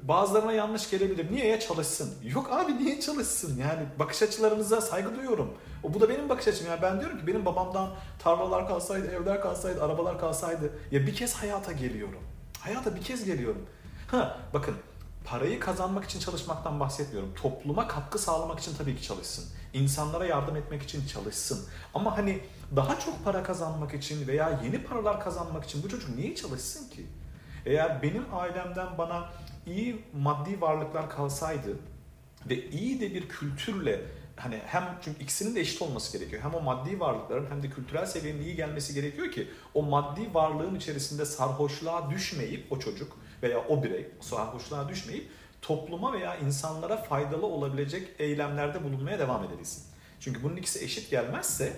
bazılarına 0.03 0.53
yanlış 0.53 0.91
gelebilir. 0.91 1.33
Niye 1.33 1.47
ya 1.47 1.61
çalışsın? 1.61 2.15
Yok 2.25 2.53
abi 2.53 2.77
niye 2.79 3.01
çalışsın? 3.01 3.59
Yani 3.61 3.87
bakış 3.99 4.23
açılarınıza 4.23 4.81
saygı 4.81 5.17
duyuyorum. 5.17 5.55
O 5.83 5.95
bu 5.95 6.01
da 6.01 6.09
benim 6.09 6.29
bakış 6.29 6.49
açım. 6.49 6.67
Yani 6.67 6.83
ben 6.83 7.01
diyorum 7.01 7.19
ki 7.19 7.27
benim 7.27 7.47
babamdan 7.47 7.91
tarlalar 8.19 8.69
kalsaydı, 8.69 9.07
evler 9.07 9.41
kalsaydı, 9.41 9.85
arabalar 9.85 10.19
kalsaydı 10.19 10.73
ya 10.91 11.07
bir 11.07 11.15
kez 11.15 11.35
hayata 11.35 11.73
geliyorum. 11.73 12.21
Hayata 12.61 12.97
bir 12.97 13.03
kez 13.03 13.25
geliyorum. 13.25 13.67
Ha 14.11 14.39
bakın 14.55 14.75
parayı 15.25 15.61
kazanmak 15.61 16.05
için 16.05 16.21
çalışmaktan 16.21 16.81
bahsetmiyorum. 16.81 17.35
Topluma 17.35 17.89
katkı 17.89 18.19
sağlamak 18.19 18.59
için 18.59 18.75
tabii 18.79 18.97
ki 18.97 19.03
çalışsın. 19.03 19.45
İnsanlara 19.73 20.27
yardım 20.27 20.57
etmek 20.57 20.83
için 20.83 21.07
çalışsın. 21.07 21.67
Ama 21.95 22.17
hani 22.17 22.41
daha 22.77 23.01
çok 23.01 23.25
para 23.25 23.43
kazanmak 23.43 23.95
için 23.95 24.27
veya 24.27 24.61
yeni 24.65 24.85
paralar 24.85 25.21
kazanmak 25.21 25.65
için 25.65 25.83
bu 25.83 25.89
çocuk 25.89 26.17
niye 26.17 26.35
çalışsın 26.35 26.89
ki? 26.89 27.07
Eğer 27.67 28.03
benim 28.03 28.25
ailemden 28.33 28.99
bana 28.99 29.31
iyi 29.69 30.03
maddi 30.21 30.61
varlıklar 30.61 31.11
kalsaydı 31.11 31.79
ve 32.49 32.71
iyi 32.71 33.01
de 33.01 33.15
bir 33.15 33.29
kültürle 33.29 34.01
hani 34.37 34.61
hem 34.67 34.99
çünkü 35.03 35.23
ikisinin 35.23 35.55
de 35.55 35.61
eşit 35.61 35.83
olması 35.83 36.19
gerekiyor. 36.19 36.43
Hem 36.43 36.55
o 36.55 36.61
maddi 36.61 37.01
varlıkların 37.01 37.51
hem 37.51 37.63
de 37.63 37.71
kültürel 37.71 38.07
seviyenin 38.07 38.43
iyi 38.43 38.57
gelmesi 38.57 38.95
gerekiyor 38.95 39.33
ki 39.33 39.49
o 39.75 39.83
maddi 39.83 40.35
varlığın 40.35 40.75
içerisinde 40.75 41.25
sarhoşluğa 41.25 42.11
düşmeyip 42.11 42.73
o 42.73 42.79
çocuk 42.79 43.19
veya 43.43 43.65
o 43.69 43.83
birey 43.83 44.07
sarhoşluğa 44.21 44.89
düşmeyip 44.89 45.31
topluma 45.63 46.13
veya 46.13 46.37
insanlara 46.37 46.97
faydalı 46.97 47.47
olabilecek 47.47 48.09
eylemlerde 48.19 48.85
bulunmaya 48.85 49.19
devam 49.19 49.45
edebilsin. 49.45 49.83
Çünkü 50.21 50.43
bunun 50.43 50.57
ikisi 50.57 50.85
eşit 50.85 51.11
gelmezse 51.11 51.73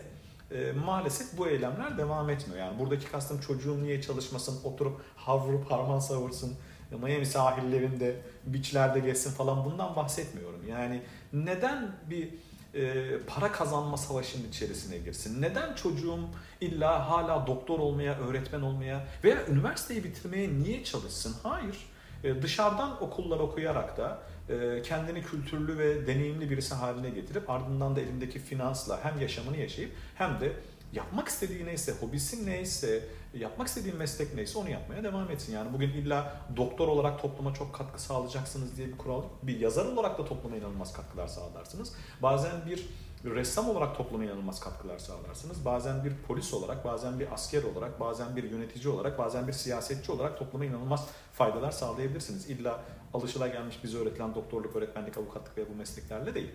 e, 0.51 0.73
maalesef 0.73 1.39
bu 1.39 1.49
eylemler 1.49 1.99
devam 1.99 2.31
etmiyor. 2.31 2.61
Yani 2.61 2.79
buradaki 2.79 3.11
kastım 3.11 3.41
çocuğun 3.41 3.85
niye 3.85 4.03
çalışmasın, 4.03 4.65
oturup 4.65 5.01
havrup 5.17 5.71
harman 5.71 5.99
savursun, 5.99 6.57
Miami 6.97 7.27
sahillerinde, 7.27 8.17
beachlerde 8.47 9.01
geçsin 9.01 9.31
falan 9.31 9.65
bundan 9.65 9.97
bahsetmiyorum. 9.97 10.69
Yani 10.69 11.03
neden 11.33 11.93
bir 12.11 12.29
e, 12.75 13.19
para 13.27 13.53
kazanma 13.53 13.97
savaşının 13.97 14.49
içerisine 14.49 14.99
girsin? 14.99 15.43
Neden 15.43 15.75
çocuğum 15.75 16.21
illa 16.61 17.11
hala 17.11 17.47
doktor 17.47 17.79
olmaya, 17.79 18.19
öğretmen 18.19 18.61
olmaya 18.61 19.07
veya 19.25 19.47
üniversiteyi 19.47 20.05
bitirmeye 20.05 20.49
niye 20.59 20.85
çalışsın? 20.85 21.37
Hayır. 21.43 21.77
E, 22.25 22.43
dışarıdan 22.43 23.03
okullar 23.03 23.39
okuyarak 23.39 23.97
da 23.97 24.19
e, 24.49 24.83
kendini 24.83 25.23
kültürlü 25.23 25.79
ve 25.79 26.07
deneyimli 26.07 26.51
birisi 26.51 26.75
haline 26.75 27.11
getirip 27.11 27.51
ardından 27.51 27.97
da 27.97 28.01
elindeki 28.01 28.39
finansla 28.39 29.05
hem 29.05 29.21
yaşamını 29.21 29.57
yaşayıp 29.57 29.93
hem 30.15 30.41
de 30.41 30.53
yapmak 30.93 31.29
istediği 31.29 31.67
neyse, 31.67 31.95
hobisi 32.01 32.47
neyse, 32.47 33.05
yapmak 33.35 33.69
istediği 33.69 33.93
meslek 33.93 34.35
neyse 34.35 34.59
onu 34.59 34.71
yapmaya 34.71 35.05
devam 35.05 35.31
etsin. 35.31 35.53
Yani 35.53 35.73
bugün 35.73 35.89
illa 35.91 36.37
doktor 36.57 36.89
olarak 36.89 37.23
topluma 37.23 37.55
çok 37.55 37.75
katkı 37.75 38.03
sağlayacaksınız 38.03 38.77
diye 38.77 38.89
bir 38.89 38.99
kural 38.99 39.23
Bir 39.43 39.61
yazar 39.61 39.85
olarak 39.85 40.19
da 40.19 40.25
topluma 40.25 40.57
inanılmaz 40.57 40.93
katkılar 40.93 41.27
sağlarsınız. 41.27 41.93
Bazen 42.23 42.67
bir 42.67 42.89
ressam 43.25 43.69
olarak 43.69 43.97
topluma 43.97 44.25
inanılmaz 44.25 44.61
katkılar 44.61 44.99
sağlarsınız. 44.99 45.65
Bazen 45.65 46.05
bir 46.05 46.17
polis 46.29 46.55
olarak, 46.55 46.85
bazen 46.85 47.21
bir 47.21 47.33
asker 47.33 47.63
olarak, 47.63 48.01
bazen 48.01 48.37
bir 48.37 48.51
yönetici 48.51 48.89
olarak, 48.89 49.19
bazen 49.19 49.49
bir 49.49 49.53
siyasetçi 49.53 50.13
olarak 50.13 50.39
topluma 50.39 50.65
inanılmaz 50.65 51.07
faydalar 51.33 51.71
sağlayabilirsiniz. 51.71 52.51
İlla 52.51 52.81
alışılagelmiş 53.15 53.85
bize 53.85 53.99
öğretilen 53.99 54.35
doktorluk, 54.35 54.77
öğretmenlik, 54.77 55.19
avukatlık 55.19 55.59
ve 55.59 55.71
bu 55.71 55.75
mesleklerle 55.75 56.35
değil. 56.35 56.51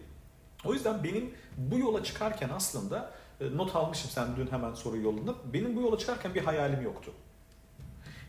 O 0.65 0.74
yüzden 0.74 1.04
benim 1.04 1.34
bu 1.58 1.80
yola 1.80 2.04
çıkarken 2.04 2.50
aslında 2.50 3.12
not 3.42 3.75
almışım 3.75 4.12
sen 4.12 4.36
dün 4.36 4.48
hemen 4.48 4.74
soru 4.74 4.98
yolunda. 4.98 5.36
Benim 5.54 5.75
bu 5.75 5.82
yola 5.82 5.98
çıkarken 5.98 6.36
bir 6.36 6.42
hayalim 6.42 6.82
yoktu. 6.82 7.12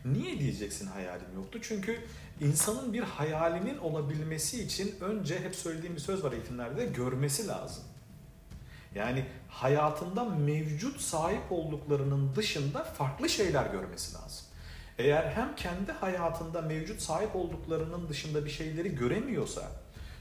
Niye 0.05 0.39
diyeceksin 0.39 0.87
hayalim 0.87 1.27
yoktu? 1.35 1.59
Çünkü 1.61 1.99
insanın 2.41 2.93
bir 2.93 3.03
hayalinin 3.03 3.77
olabilmesi 3.77 4.63
için 4.63 4.95
önce 5.01 5.39
hep 5.39 5.55
söylediğim 5.55 5.95
bir 5.95 6.01
söz 6.01 6.23
var 6.23 6.31
eğitimlerde 6.31 6.85
görmesi 6.85 7.47
lazım. 7.47 7.83
Yani 8.95 9.25
hayatında 9.49 10.23
mevcut 10.23 11.01
sahip 11.01 11.51
olduklarının 11.51 12.35
dışında 12.35 12.83
farklı 12.83 13.29
şeyler 13.29 13.65
görmesi 13.65 14.15
lazım. 14.15 14.45
Eğer 14.97 15.31
hem 15.31 15.55
kendi 15.55 15.91
hayatında 15.91 16.61
mevcut 16.61 17.01
sahip 17.01 17.35
olduklarının 17.35 18.09
dışında 18.09 18.45
bir 18.45 18.49
şeyleri 18.49 18.95
göremiyorsa, 18.95 19.61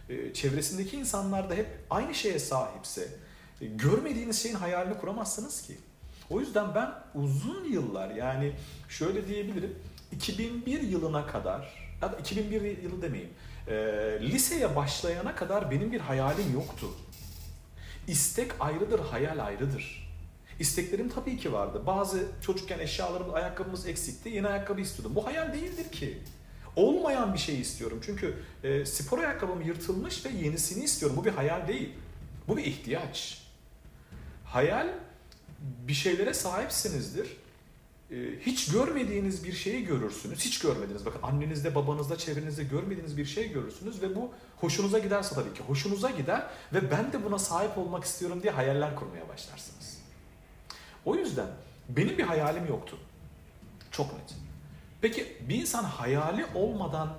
e, 0.08 0.34
çevresindeki 0.34 0.96
insanlar 0.96 1.50
da 1.50 1.54
hep 1.54 1.66
aynı 1.90 2.14
şeye 2.14 2.38
sahipse, 2.38 3.02
e, 3.02 3.08
görmediğiniz 3.60 4.42
şeyin 4.42 4.54
hayalini 4.54 4.98
kuramazsınız 4.98 5.62
ki. 5.62 5.76
O 6.30 6.40
yüzden 6.40 6.74
ben 6.74 6.90
uzun 7.14 7.64
yıllar 7.64 8.10
yani 8.10 8.52
şöyle 8.88 9.28
diyebilirim 9.28 9.74
2001 10.12 10.80
yılına 10.80 11.26
kadar 11.26 11.88
ya 12.02 12.12
da 12.12 12.16
2001 12.16 12.82
yılı 12.82 13.02
demeyeyim 13.02 13.32
e, 13.68 13.74
liseye 14.20 14.76
başlayana 14.76 15.34
kadar 15.34 15.70
benim 15.70 15.92
bir 15.92 16.00
hayalim 16.00 16.52
yoktu. 16.54 16.86
İstek 18.08 18.50
ayrıdır, 18.60 19.00
hayal 19.00 19.46
ayrıdır. 19.46 20.06
İsteklerim 20.60 21.08
tabii 21.08 21.36
ki 21.36 21.52
vardı. 21.52 21.82
Bazı 21.86 22.26
çocukken 22.42 22.78
eşyalarımız, 22.78 23.34
ayakkabımız 23.34 23.86
eksikti. 23.86 24.28
Yeni 24.28 24.48
ayakkabı 24.48 24.80
istiyordum. 24.80 25.16
Bu 25.16 25.26
hayal 25.26 25.52
değildir 25.52 25.92
ki. 25.92 26.18
Olmayan 26.76 27.34
bir 27.34 27.38
şey 27.38 27.60
istiyorum. 27.60 28.00
Çünkü 28.06 28.42
e, 28.64 28.86
spor 28.86 29.18
ayakkabım 29.18 29.62
yırtılmış 29.62 30.26
ve 30.26 30.28
yenisini 30.28 30.84
istiyorum. 30.84 31.16
Bu 31.16 31.24
bir 31.24 31.32
hayal 31.32 31.68
değil. 31.68 31.92
Bu 32.48 32.56
bir 32.56 32.64
ihtiyaç. 32.64 33.45
Hayal 34.46 34.88
bir 35.60 35.94
şeylere 35.94 36.34
sahipsinizdir. 36.34 37.36
Ee, 38.10 38.16
hiç 38.40 38.72
görmediğiniz 38.72 39.44
bir 39.44 39.52
şeyi 39.52 39.84
görürsünüz. 39.84 40.40
Hiç 40.44 40.58
görmediniz. 40.58 41.06
Bakın 41.06 41.22
annenizde, 41.22 41.74
babanızda, 41.74 42.18
çevrenizde 42.18 42.64
görmediğiniz 42.64 43.16
bir 43.16 43.24
şey 43.24 43.52
görürsünüz 43.52 44.02
ve 44.02 44.16
bu 44.16 44.32
hoşunuza 44.56 44.98
giderse 44.98 45.34
tabii 45.34 45.54
ki 45.54 45.62
hoşunuza 45.62 46.10
gider 46.10 46.46
ve 46.72 46.90
ben 46.90 47.12
de 47.12 47.24
buna 47.24 47.38
sahip 47.38 47.78
olmak 47.78 48.04
istiyorum 48.04 48.42
diye 48.42 48.52
hayaller 48.52 48.96
kurmaya 48.96 49.28
başlarsınız. 49.28 49.98
O 51.04 51.16
yüzden 51.16 51.46
benim 51.88 52.18
bir 52.18 52.22
hayalim 52.22 52.66
yoktu. 52.66 52.98
Çok 53.90 54.12
net. 54.12 54.34
Peki 55.00 55.36
bir 55.48 55.54
insan 55.54 55.84
hayali 55.84 56.46
olmadan 56.54 57.18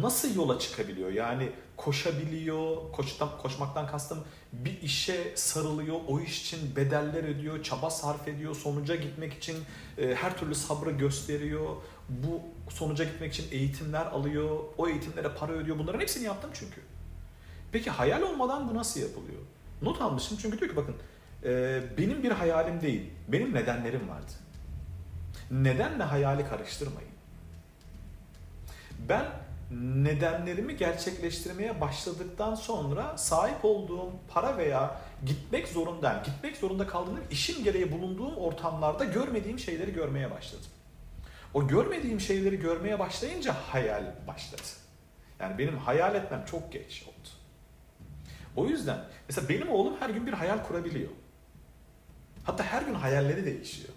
nasıl 0.00 0.36
yola 0.36 0.58
çıkabiliyor? 0.58 1.12
Yani 1.12 1.50
koşabiliyor, 1.76 2.92
koştan, 2.92 3.28
koşmaktan 3.42 3.86
kastım 3.86 4.24
bir 4.52 4.82
işe 4.82 5.32
sarılıyor, 5.34 5.96
o 6.08 6.20
iş 6.20 6.40
için 6.42 6.76
bedeller 6.76 7.24
ödüyor, 7.24 7.62
çaba 7.62 7.90
sarf 7.90 8.28
ediyor, 8.28 8.56
sonuca 8.56 8.94
gitmek 8.94 9.32
için 9.34 9.56
e, 9.98 10.14
her 10.14 10.38
türlü 10.38 10.54
sabrı 10.54 10.90
gösteriyor. 10.90 11.76
Bu 12.08 12.40
sonuca 12.70 13.04
gitmek 13.04 13.32
için 13.32 13.46
eğitimler 13.50 14.06
alıyor, 14.06 14.60
o 14.78 14.88
eğitimlere 14.88 15.28
para 15.28 15.52
ödüyor. 15.52 15.78
Bunların 15.78 16.00
hepsini 16.00 16.24
yaptım 16.24 16.50
çünkü. 16.54 16.80
Peki 17.72 17.90
hayal 17.90 18.22
olmadan 18.22 18.70
bu 18.70 18.74
nasıl 18.74 19.00
yapılıyor? 19.00 19.40
Not 19.82 20.02
almışım 20.02 20.38
çünkü 20.42 20.58
diyor 20.58 20.70
ki 20.70 20.76
bakın 20.76 20.94
e, 21.44 21.82
benim 21.98 22.22
bir 22.22 22.30
hayalim 22.30 22.80
değil, 22.80 23.10
benim 23.28 23.54
nedenlerim 23.54 24.08
vardı. 24.08 24.32
Nedenle 25.50 26.02
hayali 26.02 26.48
karıştırmayın. 26.48 27.10
Ben 29.08 29.43
nedenlerimi 29.74 30.76
gerçekleştirmeye 30.76 31.80
başladıktan 31.80 32.54
sonra 32.54 33.18
sahip 33.18 33.64
olduğum 33.64 34.12
para 34.28 34.56
veya 34.58 35.00
gitmek 35.26 35.68
zorunda, 35.68 36.12
yani 36.12 36.22
gitmek 36.24 36.56
zorunda 36.56 36.86
kaldığım 36.86 37.20
işim 37.30 37.64
gereği 37.64 37.92
bulunduğum 37.92 38.36
ortamlarda 38.36 39.04
görmediğim 39.04 39.58
şeyleri 39.58 39.92
görmeye 39.92 40.30
başladım. 40.30 40.66
O 41.54 41.68
görmediğim 41.68 42.20
şeyleri 42.20 42.60
görmeye 42.60 42.98
başlayınca 42.98 43.52
hayal 43.52 44.04
başladı. 44.26 44.62
Yani 45.40 45.58
benim 45.58 45.78
hayal 45.78 46.14
etmem 46.14 46.44
çok 46.44 46.72
geç 46.72 47.02
oldu. 47.02 47.28
O 48.56 48.66
yüzden 48.66 48.98
mesela 49.28 49.48
benim 49.48 49.68
oğlum 49.68 49.96
her 50.00 50.10
gün 50.10 50.26
bir 50.26 50.32
hayal 50.32 50.64
kurabiliyor. 50.64 51.10
Hatta 52.44 52.64
her 52.64 52.82
gün 52.82 52.94
hayalleri 52.94 53.44
değişiyor. 53.44 53.94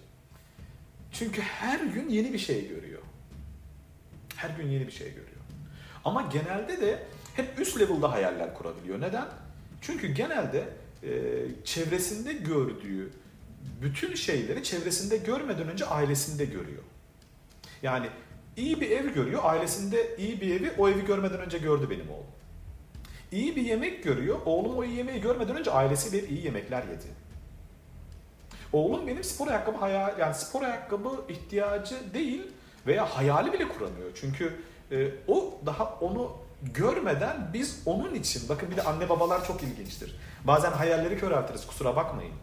Çünkü 1.12 1.42
her 1.42 1.80
gün 1.80 2.08
yeni 2.08 2.32
bir 2.32 2.38
şey 2.38 2.68
görüyor. 2.68 3.02
Her 4.36 4.50
gün 4.50 4.66
yeni 4.68 4.86
bir 4.86 4.92
şey 4.92 5.08
görüyor. 5.08 5.37
Ama 6.08 6.22
genelde 6.22 6.80
de 6.80 7.02
hep 7.34 7.58
üst 7.60 7.80
level'da 7.80 8.12
hayaller 8.12 8.54
kurabiliyor. 8.54 9.00
Neden? 9.00 9.24
Çünkü 9.80 10.06
genelde 10.06 10.68
e, 11.02 11.10
çevresinde 11.64 12.32
gördüğü 12.32 13.10
bütün 13.82 14.14
şeyleri 14.14 14.62
çevresinde 14.62 15.16
görmeden 15.16 15.68
önce 15.68 15.86
ailesinde 15.86 16.44
görüyor. 16.44 16.82
Yani 17.82 18.06
iyi 18.56 18.80
bir 18.80 18.90
ev 18.90 19.14
görüyor, 19.14 19.40
ailesinde 19.44 20.16
iyi 20.16 20.40
bir 20.40 20.60
evi 20.60 20.72
o 20.78 20.88
evi 20.88 21.04
görmeden 21.04 21.40
önce 21.40 21.58
gördü 21.58 21.90
benim 21.90 22.10
oğlum. 22.10 22.26
İyi 23.32 23.56
bir 23.56 23.62
yemek 23.62 24.04
görüyor, 24.04 24.38
oğlum 24.46 24.76
o 24.76 24.84
iyi 24.84 24.96
yemeği 24.96 25.20
görmeden 25.20 25.56
önce 25.56 25.70
ailesi 25.70 26.12
bir 26.12 26.28
iyi 26.28 26.44
yemekler 26.44 26.82
yedi. 26.82 27.06
Oğlum 28.72 29.06
benim 29.06 29.24
spor 29.24 29.48
ayakkabı 29.48 29.78
hayal 29.78 30.18
yani 30.18 30.34
spor 30.34 30.62
ayakkabı 30.62 31.24
ihtiyacı 31.28 32.14
değil 32.14 32.42
veya 32.86 33.06
hayali 33.16 33.52
bile 33.52 33.68
kuramıyor. 33.68 34.10
Çünkü 34.14 34.52
e, 34.92 35.10
o 35.28 35.54
daha 35.66 35.84
onu 36.00 36.32
görmeden 36.62 37.50
biz 37.52 37.82
onun 37.86 38.14
için, 38.14 38.48
bakın 38.48 38.70
bir 38.70 38.76
de 38.76 38.82
anne 38.82 39.08
babalar 39.08 39.46
çok 39.46 39.62
ilginçtir. 39.62 40.16
Bazen 40.44 40.72
hayalleri 40.72 41.18
köreltiriz 41.18 41.66
kusura 41.66 41.96
bakmayın. 41.96 42.34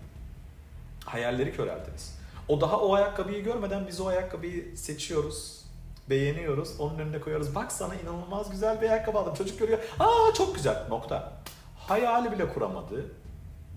Hayalleri 1.05 1.55
köreltiriz. 1.55 2.15
O 2.47 2.61
daha 2.61 2.79
o 2.79 2.93
ayakkabıyı 2.93 3.43
görmeden 3.43 3.87
biz 3.87 4.01
o 4.01 4.07
ayakkabıyı 4.07 4.77
seçiyoruz, 4.77 5.65
beğeniyoruz. 6.09 6.79
Onun 6.79 6.99
önüne 6.99 7.19
koyuyoruz. 7.19 7.55
Bak 7.55 7.71
sana 7.71 7.95
inanılmaz 7.95 8.51
güzel 8.51 8.81
bir 8.81 8.89
ayakkabı 8.89 9.17
aldım. 9.17 9.33
Çocuk 9.33 9.59
görüyor. 9.59 9.79
Aa 9.99 10.33
çok 10.33 10.55
güzel. 10.55 10.85
Nokta. 10.89 11.33
Hayali 11.77 12.31
bile 12.31 12.49
kuramadı. 12.53 13.05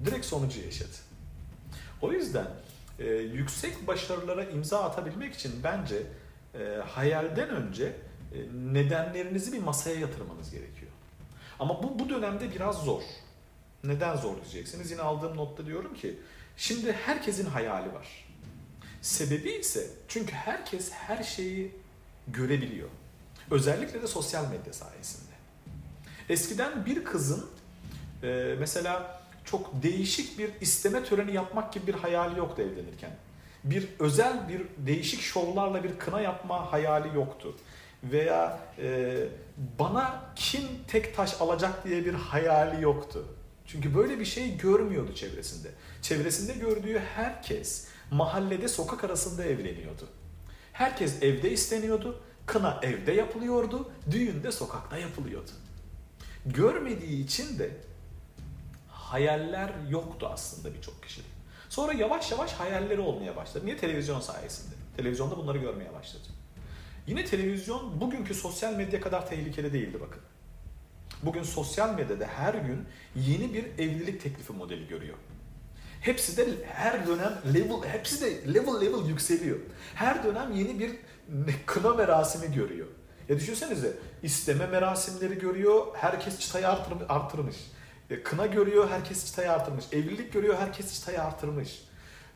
Direkt 0.04 0.26
sonucu 0.26 0.60
yaşadı. 0.60 0.96
O 2.02 2.12
yüzden 2.12 2.46
e, 2.98 3.04
yüksek 3.14 3.86
başarılara 3.86 4.44
imza 4.44 4.82
atabilmek 4.82 5.34
için 5.34 5.52
bence 5.64 6.02
e, 6.54 6.82
hayalden 6.86 7.48
önce 7.48 7.92
nedenlerinizi 8.54 9.52
bir 9.52 9.62
masaya 9.62 10.00
yatırmanız 10.00 10.50
gerekiyor. 10.50 10.92
Ama 11.58 11.82
bu 11.82 11.98
bu 11.98 12.08
dönemde 12.08 12.54
biraz 12.54 12.84
zor. 12.84 13.02
Neden 13.84 14.16
zor 14.16 14.34
diyeceksiniz? 14.42 14.90
Yine 14.90 15.02
aldığım 15.02 15.36
notta 15.36 15.66
diyorum 15.66 15.94
ki 15.94 16.18
şimdi 16.56 16.92
herkesin 16.92 17.46
hayali 17.46 17.94
var. 17.94 18.28
Sebebi 19.02 19.50
ise 19.50 19.86
çünkü 20.08 20.32
herkes 20.32 20.90
her 20.90 21.22
şeyi 21.22 21.74
görebiliyor. 22.28 22.88
Özellikle 23.50 24.02
de 24.02 24.06
sosyal 24.06 24.50
medya 24.50 24.72
sayesinde. 24.72 25.32
Eskiden 26.28 26.86
bir 26.86 27.04
kızın 27.04 27.46
e, 28.22 28.54
mesela 28.58 29.20
çok 29.44 29.82
değişik 29.82 30.38
bir 30.38 30.50
isteme 30.60 31.04
töreni 31.04 31.34
yapmak 31.34 31.72
gibi 31.72 31.86
bir 31.86 31.94
hayali 31.94 32.38
yoktu 32.38 32.62
evlenirken. 32.62 33.10
Bir 33.64 33.88
özel 33.98 34.48
bir 34.48 34.62
değişik 34.78 35.20
şovlarla 35.20 35.84
bir 35.84 35.98
kına 35.98 36.20
yapma 36.20 36.72
hayali 36.72 37.16
yoktu. 37.16 37.56
Veya 38.04 38.60
e, 38.78 39.16
bana 39.78 40.24
kim 40.36 40.62
tek 40.88 41.16
taş 41.16 41.40
alacak 41.40 41.84
diye 41.84 42.04
bir 42.04 42.14
hayali 42.14 42.82
yoktu. 42.82 43.24
Çünkü 43.66 43.94
böyle 43.94 44.20
bir 44.20 44.24
şey 44.24 44.56
görmüyordu 44.56 45.14
çevresinde. 45.14 45.68
Çevresinde 46.02 46.52
gördüğü 46.52 46.98
herkes 46.98 47.88
mahallede 48.10 48.68
sokak 48.68 49.04
arasında 49.04 49.44
evleniyordu. 49.44 50.08
Herkes 50.72 51.22
evde 51.22 51.50
isteniyordu. 51.50 52.20
Kına 52.46 52.80
evde 52.82 53.12
yapılıyordu. 53.12 53.90
Düğün 54.10 54.42
de 54.42 54.52
sokakta 54.52 54.98
yapılıyordu. 54.98 55.50
Görmediği 56.46 57.24
için 57.24 57.58
de 57.58 57.70
hayaller 58.88 59.70
yoktu 59.90 60.28
aslında 60.32 60.74
birçok 60.74 61.02
kişinin. 61.02 61.28
Sonra 61.68 61.92
yavaş 61.92 62.30
yavaş 62.30 62.52
hayalleri 62.52 63.00
olmaya 63.00 63.36
başladı. 63.36 63.66
Niye? 63.66 63.76
Televizyon 63.76 64.20
sayesinde. 64.20 64.74
Televizyonda 64.96 65.36
bunları 65.36 65.58
görmeye 65.58 65.94
başladı. 65.94 66.28
Yine 67.08 67.24
televizyon 67.24 68.00
bugünkü 68.00 68.34
sosyal 68.34 68.74
medya 68.74 69.00
kadar 69.00 69.28
tehlikeli 69.28 69.72
değildi 69.72 69.98
bakın. 70.00 70.20
Bugün 71.22 71.42
sosyal 71.42 71.94
medyada 71.94 72.26
her 72.26 72.54
gün 72.54 72.84
yeni 73.16 73.54
bir 73.54 73.64
evlilik 73.64 74.22
teklifi 74.22 74.52
modeli 74.52 74.88
görüyor. 74.88 75.16
Hepsi 76.00 76.36
de 76.36 76.46
her 76.72 77.06
dönem 77.06 77.38
level, 77.54 77.88
hepsi 77.88 78.20
de 78.20 78.54
level 78.54 78.80
level 78.80 79.08
yükseliyor. 79.08 79.58
Her 79.94 80.24
dönem 80.24 80.52
yeni 80.52 80.80
bir 80.80 80.90
kına 81.66 81.94
merasimi 81.94 82.54
görüyor. 82.54 82.86
Ya 83.28 83.36
düşünsenize 83.36 83.92
isteme 84.22 84.66
merasimleri 84.66 85.38
görüyor, 85.38 85.86
herkes 85.94 86.38
çıtayı 86.38 86.68
artırmış. 87.08 87.56
E, 88.10 88.22
kına 88.22 88.46
görüyor, 88.46 88.90
herkes 88.90 89.26
çıtayı 89.26 89.52
artırmış. 89.52 89.84
Evlilik 89.92 90.32
görüyor, 90.32 90.56
herkes 90.58 90.94
çıtayı 90.94 91.22
artırmış. 91.22 91.82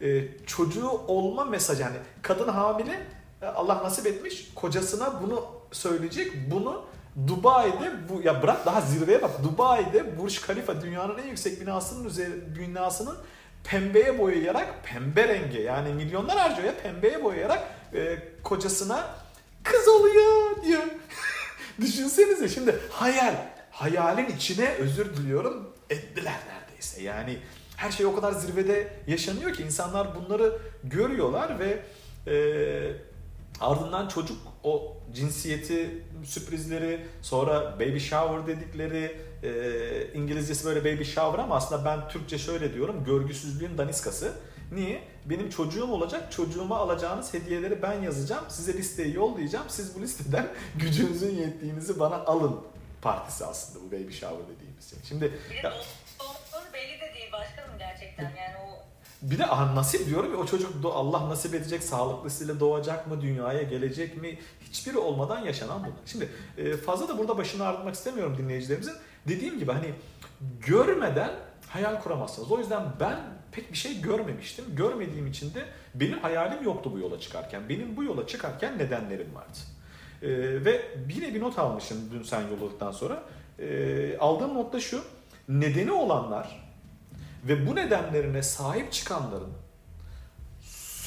Ee, 0.00 0.24
çocuğu 0.46 0.88
olma 0.88 1.44
mesajı 1.44 1.82
yani 1.82 1.96
kadın 2.22 2.48
hamile 2.48 2.92
e, 2.92 3.21
Allah 3.46 3.82
nasip 3.84 4.06
etmiş 4.06 4.50
kocasına 4.54 5.22
bunu 5.22 5.46
söyleyecek. 5.72 6.50
Bunu 6.50 6.82
Dubai'de 7.26 7.92
bu 8.08 8.22
ya 8.22 8.42
bırak 8.42 8.66
daha 8.66 8.80
zirveye 8.80 9.22
bak. 9.22 9.30
Dubai'de 9.44 10.18
Burj 10.18 10.40
Khalifa 10.40 10.82
dünyanın 10.82 11.18
en 11.18 11.26
yüksek 11.26 11.60
binasının 11.60 12.04
üzeri 12.04 12.58
binasının 12.58 13.16
pembeye 13.64 14.18
boyayarak 14.18 14.84
pembe 14.84 15.28
rengi 15.28 15.58
yani 15.60 15.92
milyonlar 15.94 16.38
harcıyor 16.38 16.66
ya 16.68 16.74
pembeye 16.82 17.24
boyayarak 17.24 17.68
e, 17.94 18.18
kocasına 18.42 19.14
kız 19.64 19.88
oluyor 19.88 20.62
diyor. 20.64 20.82
Düşünsenize 21.80 22.48
şimdi 22.48 22.80
hayal. 22.90 23.34
Hayalin 23.70 24.26
içine 24.26 24.68
özür 24.68 25.16
diliyorum 25.16 25.72
ettiler 25.90 26.34
neredeyse. 26.48 27.02
Yani 27.02 27.38
her 27.76 27.90
şey 27.90 28.06
o 28.06 28.14
kadar 28.14 28.32
zirvede 28.32 28.88
yaşanıyor 29.06 29.52
ki 29.52 29.62
insanlar 29.62 30.08
bunları 30.14 30.58
görüyorlar 30.84 31.58
ve 31.58 31.82
e, 32.26 33.11
ardından 33.60 34.08
çocuk 34.08 34.38
o 34.64 34.96
cinsiyeti 35.14 36.04
sürprizleri 36.24 37.06
sonra 37.22 37.74
baby 37.80 37.98
shower 37.98 38.46
dedikleri 38.46 39.16
e, 39.42 40.18
İngilizcesi 40.18 40.66
böyle 40.66 40.80
baby 40.80 41.02
shower 41.02 41.38
ama 41.38 41.56
aslında 41.56 41.84
ben 41.84 42.08
Türkçe 42.08 42.38
şöyle 42.38 42.74
diyorum 42.74 43.04
görgüsüzlüğün 43.04 43.78
daniskası. 43.78 44.32
Niye? 44.72 45.02
Benim 45.24 45.50
çocuğum 45.50 45.92
olacak. 45.92 46.32
Çocuğuma 46.32 46.76
alacağınız 46.76 47.34
hediyeleri 47.34 47.82
ben 47.82 48.02
yazacağım. 48.02 48.44
Size 48.48 48.72
listeyi 48.74 49.14
yollayacağım. 49.14 49.66
Siz 49.68 49.96
bu 49.96 50.02
listeden 50.02 50.46
gücünüzün 50.76 51.34
yettiğinizi 51.34 52.00
bana 52.00 52.16
alın 52.16 52.60
partisi 53.02 53.44
aslında 53.44 53.84
bu 53.84 53.92
baby 53.92 54.12
shower 54.12 54.56
dediğimiz 54.56 54.90
şey. 54.90 54.98
Şimdi 55.08 55.24
de 55.24 55.72
doğum 56.20 56.72
belli 56.74 57.00
de 57.00 57.14
değil 57.14 57.32
başkanım 57.32 57.78
gerçekten 57.78 58.24
yani 58.24 58.56
o 58.66 58.71
bir 59.22 59.38
de 59.38 59.46
nasip 59.46 60.06
diyorum 60.06 60.32
ya 60.32 60.38
o 60.38 60.46
çocuk 60.46 60.70
Allah 60.94 61.28
nasip 61.28 61.54
edecek 61.54 61.82
sağlıklısıyla 61.82 62.60
doğacak 62.60 63.06
mı 63.06 63.22
dünyaya 63.22 63.62
gelecek 63.62 64.22
mi 64.22 64.38
hiçbiri 64.60 64.98
olmadan 64.98 65.38
yaşanan 65.38 65.80
bunlar. 65.80 65.92
Şimdi 66.06 66.28
e, 66.58 66.76
fazla 66.76 67.08
da 67.08 67.18
burada 67.18 67.38
başını 67.38 67.66
ağrıtmak 67.66 67.94
istemiyorum 67.94 68.36
dinleyicilerimizin. 68.38 68.94
Dediğim 69.28 69.58
gibi 69.58 69.72
hani 69.72 69.94
görmeden 70.66 71.30
hayal 71.68 72.00
kuramazsınız. 72.00 72.52
O 72.52 72.58
yüzden 72.58 72.82
ben 73.00 73.18
pek 73.52 73.72
bir 73.72 73.76
şey 73.76 74.00
görmemiştim. 74.00 74.64
Görmediğim 74.76 75.26
için 75.26 75.54
de 75.54 75.64
benim 75.94 76.18
hayalim 76.18 76.64
yoktu 76.64 76.92
bu 76.92 76.98
yola 76.98 77.20
çıkarken. 77.20 77.68
Benim 77.68 77.96
bu 77.96 78.04
yola 78.04 78.26
çıkarken 78.26 78.78
nedenlerim 78.78 79.34
vardı. 79.34 79.58
Ee, 80.22 80.28
ve 80.64 80.82
yine 81.14 81.34
bir 81.34 81.40
not 81.40 81.58
almışım 81.58 81.98
dün 82.12 82.22
sen 82.22 82.40
yolladıktan 82.40 82.92
sonra. 82.92 83.22
Ee, 83.58 84.16
aldığım 84.18 84.54
notta 84.54 84.80
şu. 84.80 85.04
Nedeni 85.48 85.92
olanlar 85.92 86.61
ve 87.42 87.66
bu 87.66 87.76
nedenlerine 87.76 88.42
sahip 88.42 88.92
çıkanların 88.92 89.52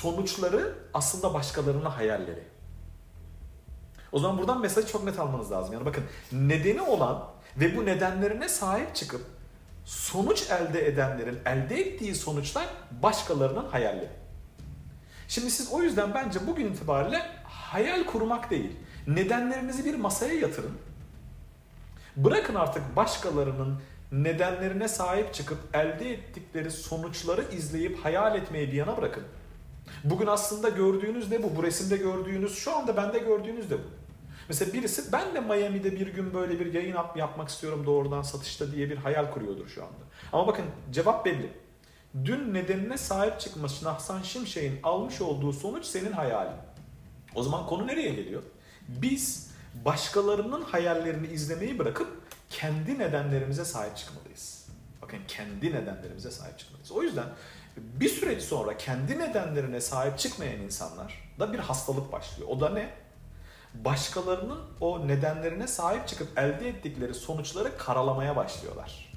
sonuçları 0.01 0.75
aslında 0.93 1.33
başkalarının 1.33 1.85
hayalleri. 1.85 2.43
O 4.11 4.19
zaman 4.19 4.37
buradan 4.37 4.61
mesajı 4.61 4.87
çok 4.87 5.03
net 5.03 5.19
almanız 5.19 5.51
lazım. 5.51 5.73
Yani 5.73 5.85
bakın 5.85 6.03
nedeni 6.31 6.81
olan 6.81 7.27
ve 7.57 7.77
bu 7.77 7.85
nedenlerine 7.85 8.49
sahip 8.49 8.95
çıkıp 8.95 9.21
sonuç 9.85 10.49
elde 10.49 10.87
edenlerin 10.87 11.39
elde 11.45 11.79
ettiği 11.79 12.15
sonuçlar 12.15 12.67
başkalarının 13.03 13.65
hayalleri. 13.67 14.09
Şimdi 15.27 15.51
siz 15.51 15.71
o 15.71 15.81
yüzden 15.81 16.13
bence 16.13 16.47
bugün 16.47 16.73
itibariyle 16.73 17.21
hayal 17.43 18.05
kurmak 18.05 18.49
değil, 18.49 18.71
nedenlerinizi 19.07 19.85
bir 19.85 19.95
masaya 19.95 20.33
yatırın. 20.33 20.77
Bırakın 22.15 22.55
artık 22.55 22.95
başkalarının 22.95 23.81
nedenlerine 24.23 24.87
sahip 24.87 25.33
çıkıp 25.33 25.57
elde 25.73 26.13
ettikleri 26.13 26.71
sonuçları 26.71 27.43
izleyip 27.51 28.05
hayal 28.05 28.35
etmeyi 28.35 28.67
bir 28.67 28.73
yana 28.73 28.97
bırakın. 28.97 29.23
Bugün 30.03 30.27
aslında 30.27 30.69
gördüğünüz 30.69 31.31
ne 31.31 31.43
bu? 31.43 31.55
Bu 31.55 31.63
resimde 31.63 31.97
gördüğünüz, 31.97 32.55
şu 32.55 32.75
anda 32.75 32.97
bende 32.97 33.19
gördüğünüz 33.19 33.69
de 33.69 33.77
bu. 33.77 33.87
Mesela 34.47 34.73
birisi 34.73 35.13
ben 35.13 35.35
de 35.35 35.39
Miami'de 35.39 35.91
bir 35.91 36.07
gün 36.07 36.33
böyle 36.33 36.59
bir 36.59 36.73
yayın 36.73 36.95
yapmak 37.15 37.49
istiyorum 37.49 37.83
doğrudan 37.85 38.21
satışta 38.21 38.71
diye 38.71 38.89
bir 38.89 38.97
hayal 38.97 39.31
kuruyordur 39.31 39.67
şu 39.67 39.83
anda. 39.83 39.95
Ama 40.33 40.47
bakın 40.47 40.65
cevap 40.91 41.25
belli. 41.25 41.49
Dün 42.25 42.53
nedenine 42.53 42.97
sahip 42.97 43.39
çıkması 43.39 43.85
Nahsan 43.85 44.21
Şimşek'in 44.21 44.79
almış 44.83 45.21
olduğu 45.21 45.53
sonuç 45.53 45.85
senin 45.85 46.11
hayalin. 46.11 46.57
O 47.35 47.43
zaman 47.43 47.65
konu 47.65 47.87
nereye 47.87 48.13
geliyor? 48.13 48.43
Biz 48.87 49.51
başkalarının 49.85 50.61
hayallerini 50.61 51.27
izlemeyi 51.27 51.79
bırakıp 51.79 52.24
kendi 52.49 52.99
nedenlerimize 52.99 53.65
sahip 53.65 53.97
çıkmalıyız. 53.97 54.67
Bakın 55.01 55.19
kendi 55.27 55.73
nedenlerimize 55.73 56.31
sahip 56.31 56.59
çıkmalıyız. 56.59 56.91
O 56.91 57.03
yüzden 57.03 57.27
bir 57.77 58.09
süreç 58.09 58.43
sonra 58.43 58.77
kendi 58.77 59.19
nedenlerine 59.19 59.81
sahip 59.81 60.19
çıkmayan 60.19 60.61
insanlar 60.61 61.31
da 61.39 61.53
bir 61.53 61.59
hastalık 61.59 62.11
başlıyor. 62.11 62.49
O 62.49 62.59
da 62.59 62.69
ne? 62.69 62.89
Başkalarının 63.73 64.59
o 64.81 65.07
nedenlerine 65.07 65.67
sahip 65.67 66.07
çıkıp 66.07 66.37
elde 66.37 66.69
ettikleri 66.69 67.13
sonuçları 67.13 67.77
karalamaya 67.77 68.35
başlıyorlar. 68.35 69.11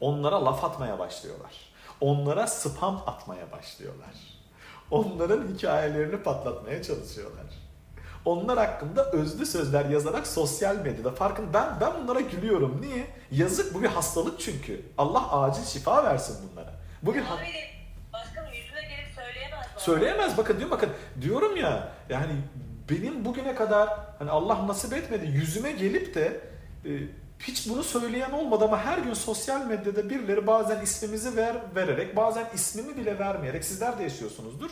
Onlara 0.00 0.44
laf 0.44 0.64
atmaya 0.64 0.98
başlıyorlar. 0.98 1.72
Onlara 2.00 2.46
spam 2.46 3.02
atmaya 3.06 3.52
başlıyorlar. 3.52 4.14
Onların 4.90 5.48
hikayelerini 5.48 6.22
patlatmaya 6.22 6.82
çalışıyorlar. 6.82 7.61
Onlar 8.24 8.58
hakkında 8.58 9.10
özlü 9.10 9.46
sözler 9.46 9.84
yazarak 9.84 10.26
sosyal 10.26 10.76
medyada 10.76 11.10
farkın 11.10 11.46
ben 11.54 11.68
ben 11.80 11.92
bunlara 12.02 12.20
gülüyorum. 12.20 12.80
Niye? 12.82 13.06
Yazık 13.30 13.74
bu 13.74 13.82
bir 13.82 13.88
hastalık 13.88 14.40
çünkü. 14.40 14.80
Allah 14.98 15.40
acil 15.42 15.64
şifa 15.64 16.04
versin 16.04 16.36
bunlara. 16.52 16.72
Bu 17.02 17.14
bir 17.14 17.20
ha- 17.22 17.34
Abi 17.34 17.42
de 17.42 17.64
başkanım 18.12 18.48
yüzüne 18.52 18.80
gelip 18.82 19.14
söyleyemez? 19.16 19.66
Söyleyemez 19.76 20.36
bakın 20.38 20.54
diyorum 20.58 20.70
bakın 20.70 20.90
diyorum 21.20 21.56
ya 21.56 21.88
yani 22.08 22.32
benim 22.90 23.24
bugüne 23.24 23.54
kadar 23.54 23.88
hani 24.18 24.30
Allah 24.30 24.66
nasip 24.68 24.92
etmedi 24.92 25.26
yüzüme 25.26 25.72
gelip 25.72 26.14
de 26.14 26.40
e, 26.84 26.90
hiç 27.38 27.68
bunu 27.68 27.82
söyleyen 27.84 28.30
olmadı 28.30 28.64
ama 28.64 28.78
her 28.84 28.98
gün 28.98 29.14
sosyal 29.14 29.66
medyada 29.66 30.10
birileri 30.10 30.46
bazen 30.46 30.80
ismimizi 30.80 31.36
ver, 31.36 31.56
vererek 31.74 32.16
bazen 32.16 32.46
ismimi 32.54 32.96
bile 32.96 33.18
vermeyerek 33.18 33.64
sizler 33.64 33.98
de 33.98 34.02
yaşıyorsunuzdur. 34.02 34.70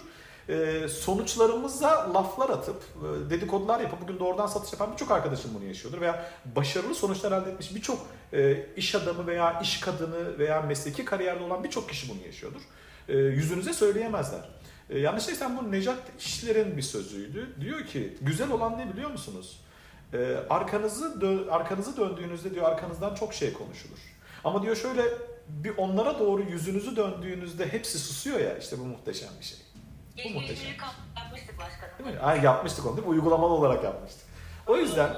E, 0.50 0.88
sonuçlarımıza 0.88 2.14
laflar 2.14 2.50
atıp 2.50 2.76
e, 2.76 3.30
dedikodular 3.30 3.80
yapıp 3.80 4.00
bugün 4.00 4.18
doğrudan 4.18 4.46
satış 4.46 4.72
yapan 4.72 4.92
birçok 4.92 5.10
arkadaşım 5.10 5.50
bunu 5.54 5.64
yaşıyordur 5.64 6.00
veya 6.00 6.30
başarılı 6.56 6.94
sonuçlar 6.94 7.32
elde 7.32 7.50
etmiş 7.50 7.74
birçok 7.74 8.06
e, 8.32 8.66
iş 8.76 8.94
adamı 8.94 9.26
veya 9.26 9.60
iş 9.60 9.80
kadını 9.80 10.38
veya 10.38 10.62
mesleki 10.62 11.04
kariyerde 11.04 11.44
olan 11.44 11.64
birçok 11.64 11.88
kişi 11.88 12.08
bunu 12.08 12.26
yaşıyordur. 12.26 12.60
E, 13.08 13.16
yüzünüze 13.16 13.72
söyleyemezler. 13.72 14.48
Yanlış 14.94 15.28
değilsem 15.28 15.58
bu 15.58 15.72
Necat 15.72 15.98
İşler'in 16.18 16.76
bir 16.76 16.82
sözüydü. 16.82 17.56
Diyor 17.60 17.86
ki 17.86 18.18
güzel 18.20 18.50
olan 18.50 18.78
ne 18.78 18.92
biliyor 18.92 19.10
musunuz? 19.10 19.60
Arkanızı 20.50 21.04
dö- 21.04 21.50
arkanızı 21.50 21.96
döndüğünüzde 21.96 22.54
diyor 22.54 22.68
arkanızdan 22.68 23.14
çok 23.14 23.34
şey 23.34 23.52
konuşulur. 23.52 23.98
Ama 24.44 24.62
diyor 24.62 24.76
şöyle 24.76 25.02
bir 25.48 25.72
onlara 25.76 26.18
doğru 26.18 26.42
yüzünüzü 26.42 26.96
döndüğünüzde 26.96 27.72
hepsi 27.72 27.98
susuyor 27.98 28.40
ya 28.40 28.58
işte 28.58 28.78
bu 28.78 28.84
muhteşem 28.84 29.28
bir 29.40 29.44
şey. 29.44 29.58
Bu 30.24 30.30
muhteşem. 30.30 30.66
Yapmıştık 31.16 31.58
başkanım. 31.58 31.94
Değil 31.98 32.16
mi? 32.16 32.20
Ay 32.20 32.40
yapmıştık 32.44 32.86
onu 32.86 32.96
değil 32.96 33.08
mi? 33.08 33.12
Uygulamalı 33.12 33.52
olarak 33.52 33.84
yapmıştık. 33.84 34.24
O 34.66 34.76
yüzden 34.76 35.10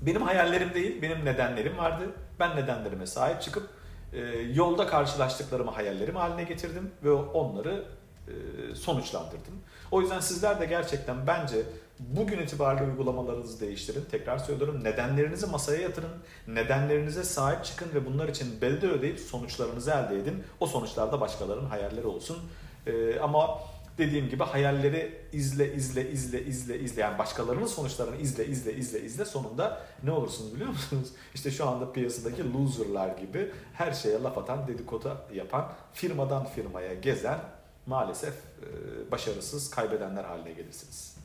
benim 0.00 0.22
hayallerim 0.22 0.74
değil, 0.74 1.02
benim 1.02 1.24
nedenlerim 1.24 1.78
vardı. 1.78 2.04
Ben 2.40 2.56
nedenlerime 2.56 3.06
sahip 3.06 3.42
çıkıp 3.42 3.68
e, 4.12 4.18
yolda 4.54 4.86
karşılaştıklarımı 4.86 5.70
hayallerim 5.70 6.16
haline 6.16 6.44
getirdim 6.44 6.90
ve 7.04 7.12
onları 7.12 7.84
e, 8.28 8.32
sonuçlandırdım. 8.74 9.54
O 9.90 10.00
yüzden 10.00 10.20
sizler 10.20 10.60
de 10.60 10.66
gerçekten 10.66 11.26
bence 11.26 11.56
bugün 11.98 12.38
itibariyle 12.38 12.84
uygulamalarınızı 12.84 13.60
değiştirin. 13.60 14.04
Tekrar 14.10 14.38
söylüyorum 14.38 14.84
nedenlerinizi 14.84 15.46
masaya 15.46 15.80
yatırın. 15.80 16.10
Nedenlerinize 16.48 17.24
sahip 17.24 17.64
çıkın 17.64 17.88
ve 17.94 18.06
bunlar 18.06 18.28
için 18.28 18.60
bedel 18.60 18.90
ödeyip 18.90 19.20
sonuçlarınızı 19.20 19.90
elde 19.90 20.18
edin. 20.18 20.44
O 20.60 20.66
sonuçlarda 20.66 21.20
başkalarının 21.20 21.68
hayalleri 21.68 22.06
olsun. 22.06 22.38
E, 22.86 23.20
ama 23.20 23.58
dediğim 24.00 24.28
gibi 24.28 24.44
hayalleri 24.44 25.18
izle 25.32 25.74
izle 25.74 26.10
izle 26.10 26.44
izle 26.44 26.80
izle 26.80 27.00
yani 27.02 27.18
başkalarının 27.18 27.66
sonuçlarını 27.66 28.16
izle 28.16 28.46
izle 28.46 28.74
izle 28.74 29.00
izle 29.00 29.24
sonunda 29.24 29.80
ne 30.02 30.10
olursunuz 30.10 30.54
biliyor 30.54 30.70
musunuz? 30.70 31.08
İşte 31.34 31.50
şu 31.50 31.68
anda 31.68 31.92
piyasadaki 31.92 32.52
loserlar 32.52 33.18
gibi 33.18 33.50
her 33.74 33.92
şeye 33.92 34.22
laf 34.22 34.38
atan 34.38 34.68
dedikodu 34.68 35.16
yapan 35.34 35.72
firmadan 35.92 36.46
firmaya 36.46 36.94
gezen 36.94 37.38
maalesef 37.86 38.34
e, 38.34 39.10
başarısız 39.10 39.70
kaybedenler 39.70 40.24
haline 40.24 40.52
gelirsiniz. 40.52 41.19